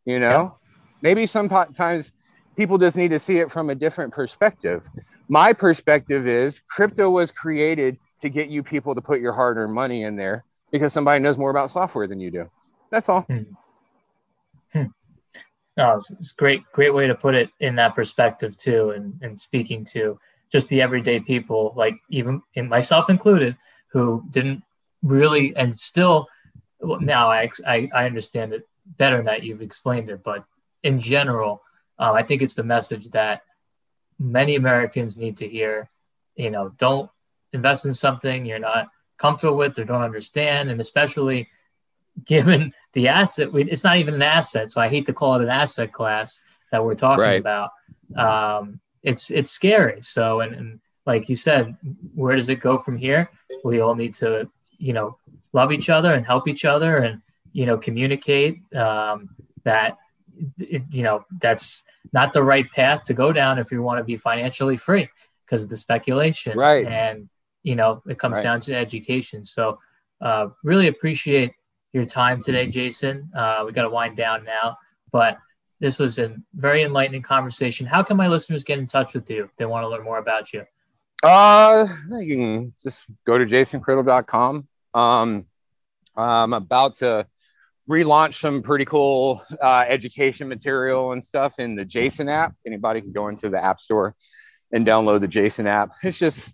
You 0.05 0.19
know, 0.19 0.29
yeah. 0.29 0.69
maybe 1.01 1.25
sometimes 1.25 2.13
people 2.55 2.77
just 2.77 2.95
need 2.95 3.09
to 3.09 3.19
see 3.19 3.39
it 3.39 3.51
from 3.51 3.69
a 3.69 3.75
different 3.75 4.13
perspective. 4.13 4.87
My 5.27 5.51
perspective 5.51 6.27
is 6.27 6.61
crypto 6.69 7.09
was 7.09 7.31
created 7.31 7.97
to 8.21 8.29
get 8.29 8.49
you 8.49 8.63
people 8.63 8.95
to 8.95 9.01
put 9.01 9.19
your 9.19 9.33
hard 9.33 9.57
earned 9.57 9.73
money 9.73 10.03
in 10.03 10.15
there 10.15 10.45
because 10.71 10.93
somebody 10.93 11.21
knows 11.21 11.37
more 11.37 11.51
about 11.51 11.71
software 11.71 12.07
than 12.07 12.19
you 12.19 12.31
do. 12.31 12.49
That's 12.89 13.09
all. 13.09 13.21
Hmm. 13.21 13.43
No, 15.77 16.01
it's, 16.19 16.31
great, 16.31 16.63
great 16.73 16.93
way 16.93 17.05
to 17.05 17.13
put 17.13 17.35
it 17.35 17.51
in 17.59 17.75
that 17.75 17.95
perspective 17.95 18.57
too, 18.57 18.89
and, 18.89 19.13
and 19.21 19.39
speaking 19.39 19.85
to 19.93 20.19
just 20.51 20.67
the 20.69 20.81
everyday 20.81 21.19
people, 21.19 21.73
like 21.77 21.95
even 22.09 22.41
in 22.55 22.67
myself 22.67 23.09
included, 23.09 23.55
who 23.91 24.23
didn't 24.31 24.63
really 25.03 25.55
and 25.55 25.77
still. 25.77 26.27
Now 26.81 27.29
I, 27.29 27.49
I 27.65 27.89
I 27.93 28.05
understand 28.05 28.53
it 28.53 28.67
better 28.85 29.21
that 29.23 29.43
you've 29.43 29.61
explained 29.61 30.09
it, 30.09 30.23
but 30.23 30.43
in 30.83 30.99
general, 30.99 31.61
um, 31.99 32.15
I 32.15 32.23
think 32.23 32.41
it's 32.41 32.55
the 32.55 32.63
message 32.63 33.09
that 33.09 33.41
many 34.19 34.55
Americans 34.55 35.15
need 35.17 35.37
to 35.37 35.47
hear. 35.47 35.89
You 36.35 36.49
know, 36.49 36.69
don't 36.77 37.09
invest 37.53 37.85
in 37.85 37.93
something 37.93 38.45
you're 38.45 38.59
not 38.59 38.87
comfortable 39.17 39.57
with 39.57 39.77
or 39.77 39.83
don't 39.83 40.01
understand, 40.01 40.69
and 40.69 40.81
especially 40.81 41.49
given 42.25 42.73
the 42.93 43.07
asset, 43.07 43.49
it's 43.53 43.83
not 43.83 43.97
even 43.97 44.13
an 44.13 44.21
asset. 44.21 44.71
So 44.71 44.81
I 44.81 44.87
hate 44.87 45.05
to 45.07 45.13
call 45.13 45.35
it 45.35 45.41
an 45.41 45.49
asset 45.49 45.93
class 45.93 46.41
that 46.71 46.83
we're 46.83 46.95
talking 46.95 47.21
right. 47.21 47.39
about. 47.39 47.71
Um, 48.15 48.79
it's 49.03 49.31
it's 49.31 49.51
scary. 49.51 50.01
So 50.01 50.41
and, 50.41 50.53
and 50.55 50.79
like 51.05 51.29
you 51.29 51.35
said, 51.35 51.77
where 52.15 52.35
does 52.35 52.49
it 52.49 52.59
go 52.59 52.77
from 52.77 52.97
here? 52.97 53.29
We 53.63 53.79
all 53.79 53.95
need 53.95 54.15
to, 54.15 54.49
you 54.77 54.93
know, 54.93 55.17
love 55.53 55.71
each 55.71 55.89
other 55.89 56.13
and 56.13 56.25
help 56.25 56.47
each 56.47 56.65
other 56.65 56.97
and 56.97 57.21
you 57.53 57.65
know 57.65 57.77
communicate 57.77 58.59
um, 58.75 59.29
that 59.63 59.97
you 60.59 61.03
know 61.03 61.25
that's 61.41 61.83
not 62.13 62.33
the 62.33 62.43
right 62.43 62.69
path 62.71 63.03
to 63.03 63.13
go 63.13 63.33
down 63.33 63.57
if 63.57 63.71
you 63.71 63.81
want 63.81 63.97
to 63.97 64.03
be 64.03 64.17
financially 64.17 64.77
free 64.77 65.09
because 65.45 65.63
of 65.63 65.69
the 65.69 65.77
speculation 65.77 66.57
right 66.57 66.85
and 66.85 67.27
you 67.63 67.75
know 67.75 68.01
it 68.07 68.19
comes 68.19 68.35
right. 68.35 68.43
down 68.43 68.61
to 68.61 68.75
education 68.75 69.43
so 69.43 69.79
uh, 70.21 70.47
really 70.63 70.87
appreciate 70.87 71.53
your 71.97 72.05
time 72.05 72.41
today 72.41 72.67
jason 72.67 73.29
uh, 73.35 73.63
we 73.65 73.71
got 73.71 73.83
to 73.83 73.89
wind 73.89 74.15
down 74.15 74.43
now 74.43 74.77
but 75.11 75.37
this 75.79 75.99
was 75.99 76.17
a 76.19 76.35
very 76.55 76.83
enlightening 76.83 77.21
conversation 77.21 77.85
how 77.85 78.01
can 78.01 78.15
my 78.17 78.27
listeners 78.27 78.63
get 78.63 78.79
in 78.79 78.87
touch 78.87 79.13
with 79.13 79.29
you 79.29 79.43
if 79.43 79.55
they 79.57 79.65
want 79.65 79.83
to 79.83 79.89
learn 79.89 80.03
more 80.03 80.19
about 80.19 80.53
you 80.53 80.63
uh 81.23 81.87
you 82.19 82.35
can 82.35 82.73
just 82.81 83.05
go 83.25 83.37
to 83.37 83.45
jasoncriddle.com 83.45 84.67
um 84.93 85.45
i'm 86.15 86.53
about 86.53 86.95
to 86.95 87.25
relaunch 87.89 88.33
some 88.33 88.61
pretty 88.61 88.85
cool 88.85 89.41
uh, 89.61 89.85
education 89.87 90.47
material 90.47 91.13
and 91.13 91.23
stuff 91.23 91.59
in 91.59 91.75
the 91.75 91.85
Jason 91.85 92.27
app. 92.27 92.53
Anybody 92.65 93.01
can 93.01 93.13
go 93.13 93.29
into 93.29 93.49
the 93.49 93.63
App 93.63 93.79
Store 93.79 94.15
and 94.71 94.85
download 94.85 95.21
the 95.21 95.27
Jason 95.27 95.67
app. 95.67 95.91
It's 96.03 96.17
just, 96.17 96.51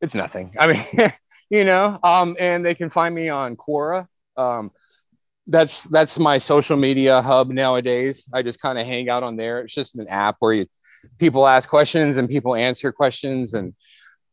it's 0.00 0.14
nothing. 0.14 0.54
I 0.58 0.66
mean, 0.66 1.12
you 1.50 1.64
know, 1.64 1.98
um, 2.02 2.36
and 2.38 2.64
they 2.64 2.74
can 2.74 2.90
find 2.90 3.14
me 3.14 3.28
on 3.28 3.56
Quora. 3.56 4.06
Um, 4.36 4.70
that's 5.46 5.84
that's 5.84 6.18
my 6.18 6.38
social 6.38 6.76
media 6.76 7.20
hub 7.20 7.50
nowadays. 7.50 8.24
I 8.32 8.42
just 8.42 8.60
kind 8.60 8.78
of 8.78 8.86
hang 8.86 9.08
out 9.08 9.22
on 9.22 9.36
there. 9.36 9.60
It's 9.60 9.74
just 9.74 9.98
an 9.98 10.08
app 10.08 10.36
where 10.38 10.52
you 10.52 10.66
people 11.18 11.46
ask 11.46 11.68
questions 11.68 12.16
and 12.16 12.28
people 12.28 12.54
answer 12.54 12.92
questions 12.92 13.54
and 13.54 13.74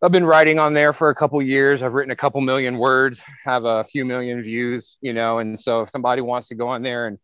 I've 0.02 0.14
been 0.14 0.26
writing 0.26 0.60
on 0.60 0.74
there 0.74 0.94
for 0.94 1.10
a 1.10 1.16
couple 1.16 1.42
years. 1.42 1.84
I've 1.84 1.94
written 1.94 2.12
a 2.12 2.16
couple 2.16 2.40
million 2.40 2.78
words, 2.78 3.22
have 3.44 3.66
a 3.66 3.84
few 3.84 4.06
million 4.06 4.42
views, 4.42 4.96
you 5.02 5.12
know. 5.12 5.40
And 5.40 5.60
so 5.60 5.82
if 5.82 5.90
somebody 5.90 6.22
wants 6.22 6.48
to 6.50 6.56
go 6.56 6.70
on 6.70 6.84
there 6.84 7.08
and 7.08 7.18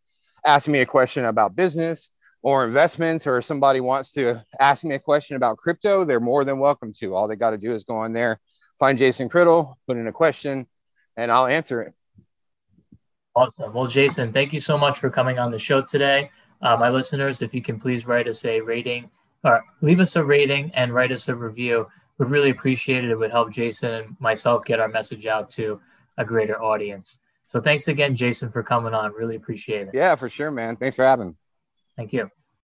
ask 0.45 0.67
me 0.67 0.79
a 0.79 0.85
question 0.85 1.23
about 1.23 1.55
business 1.55 2.09
or 2.41 2.65
investments, 2.65 3.27
or 3.27 3.41
somebody 3.41 3.79
wants 3.79 4.11
to 4.11 4.43
ask 4.59 4.83
me 4.83 4.93
a 4.93 4.99
question 4.99 5.37
about 5.37 5.57
crypto, 5.57 6.03
they're 6.03 6.19
more 6.19 6.43
than 6.43 6.59
welcome 6.59 6.91
to. 6.99 7.15
All 7.15 7.29
they 7.29 7.37
got 7.37 7.51
to 7.51 7.57
do 7.57 7.73
is 7.73 7.85
go 7.85 7.95
on 7.95 8.11
there, 8.11 8.41
find 8.77 8.97
Jason 8.97 9.29
Criddle, 9.29 9.75
put 9.87 9.95
in 9.95 10.07
a 10.07 10.11
question, 10.11 10.67
and 11.15 11.31
I'll 11.31 11.47
answer 11.47 11.81
it. 11.81 11.93
Awesome. 13.35 13.73
Well, 13.73 13.87
Jason, 13.87 14.31
thank 14.31 14.53
you 14.53 14.59
so 14.59 14.77
much 14.77 14.99
for 14.99 15.09
coming 15.09 15.39
on 15.39 15.51
the 15.51 15.59
show 15.59 15.81
today. 15.81 16.31
Uh, 16.61 16.77
my 16.77 16.89
listeners, 16.89 17.41
if 17.41 17.53
you 17.53 17.61
can 17.61 17.79
please 17.79 18.07
write 18.07 18.27
us 18.27 18.45
a 18.45 18.61
rating 18.61 19.09
or 19.43 19.63
leave 19.81 19.99
us 19.99 20.15
a 20.15 20.23
rating 20.23 20.71
and 20.73 20.93
write 20.93 21.11
us 21.11 21.27
a 21.27 21.35
review 21.35 21.85
would 22.17 22.29
really 22.29 22.49
appreciate 22.49 23.03
it. 23.03 23.11
It 23.11 23.17
would 23.17 23.31
help 23.31 23.51
Jason 23.51 23.93
and 23.93 24.15
myself 24.19 24.63
get 24.65 24.79
our 24.79 24.87
message 24.87 25.25
out 25.25 25.49
to 25.51 25.79
a 26.17 26.25
greater 26.25 26.61
audience. 26.61 27.17
So 27.47 27.61
thanks 27.61 27.87
again, 27.87 28.15
Jason, 28.15 28.51
for 28.51 28.63
coming 28.63 28.93
on. 28.93 29.13
Really 29.13 29.35
appreciate 29.35 29.87
it. 29.87 29.93
Yeah, 29.93 30.15
for 30.15 30.29
sure, 30.29 30.51
man. 30.51 30.77
Thanks 30.77 30.95
for 30.95 31.05
having. 31.05 31.35
Thank 31.95 32.13
you. 32.13 32.29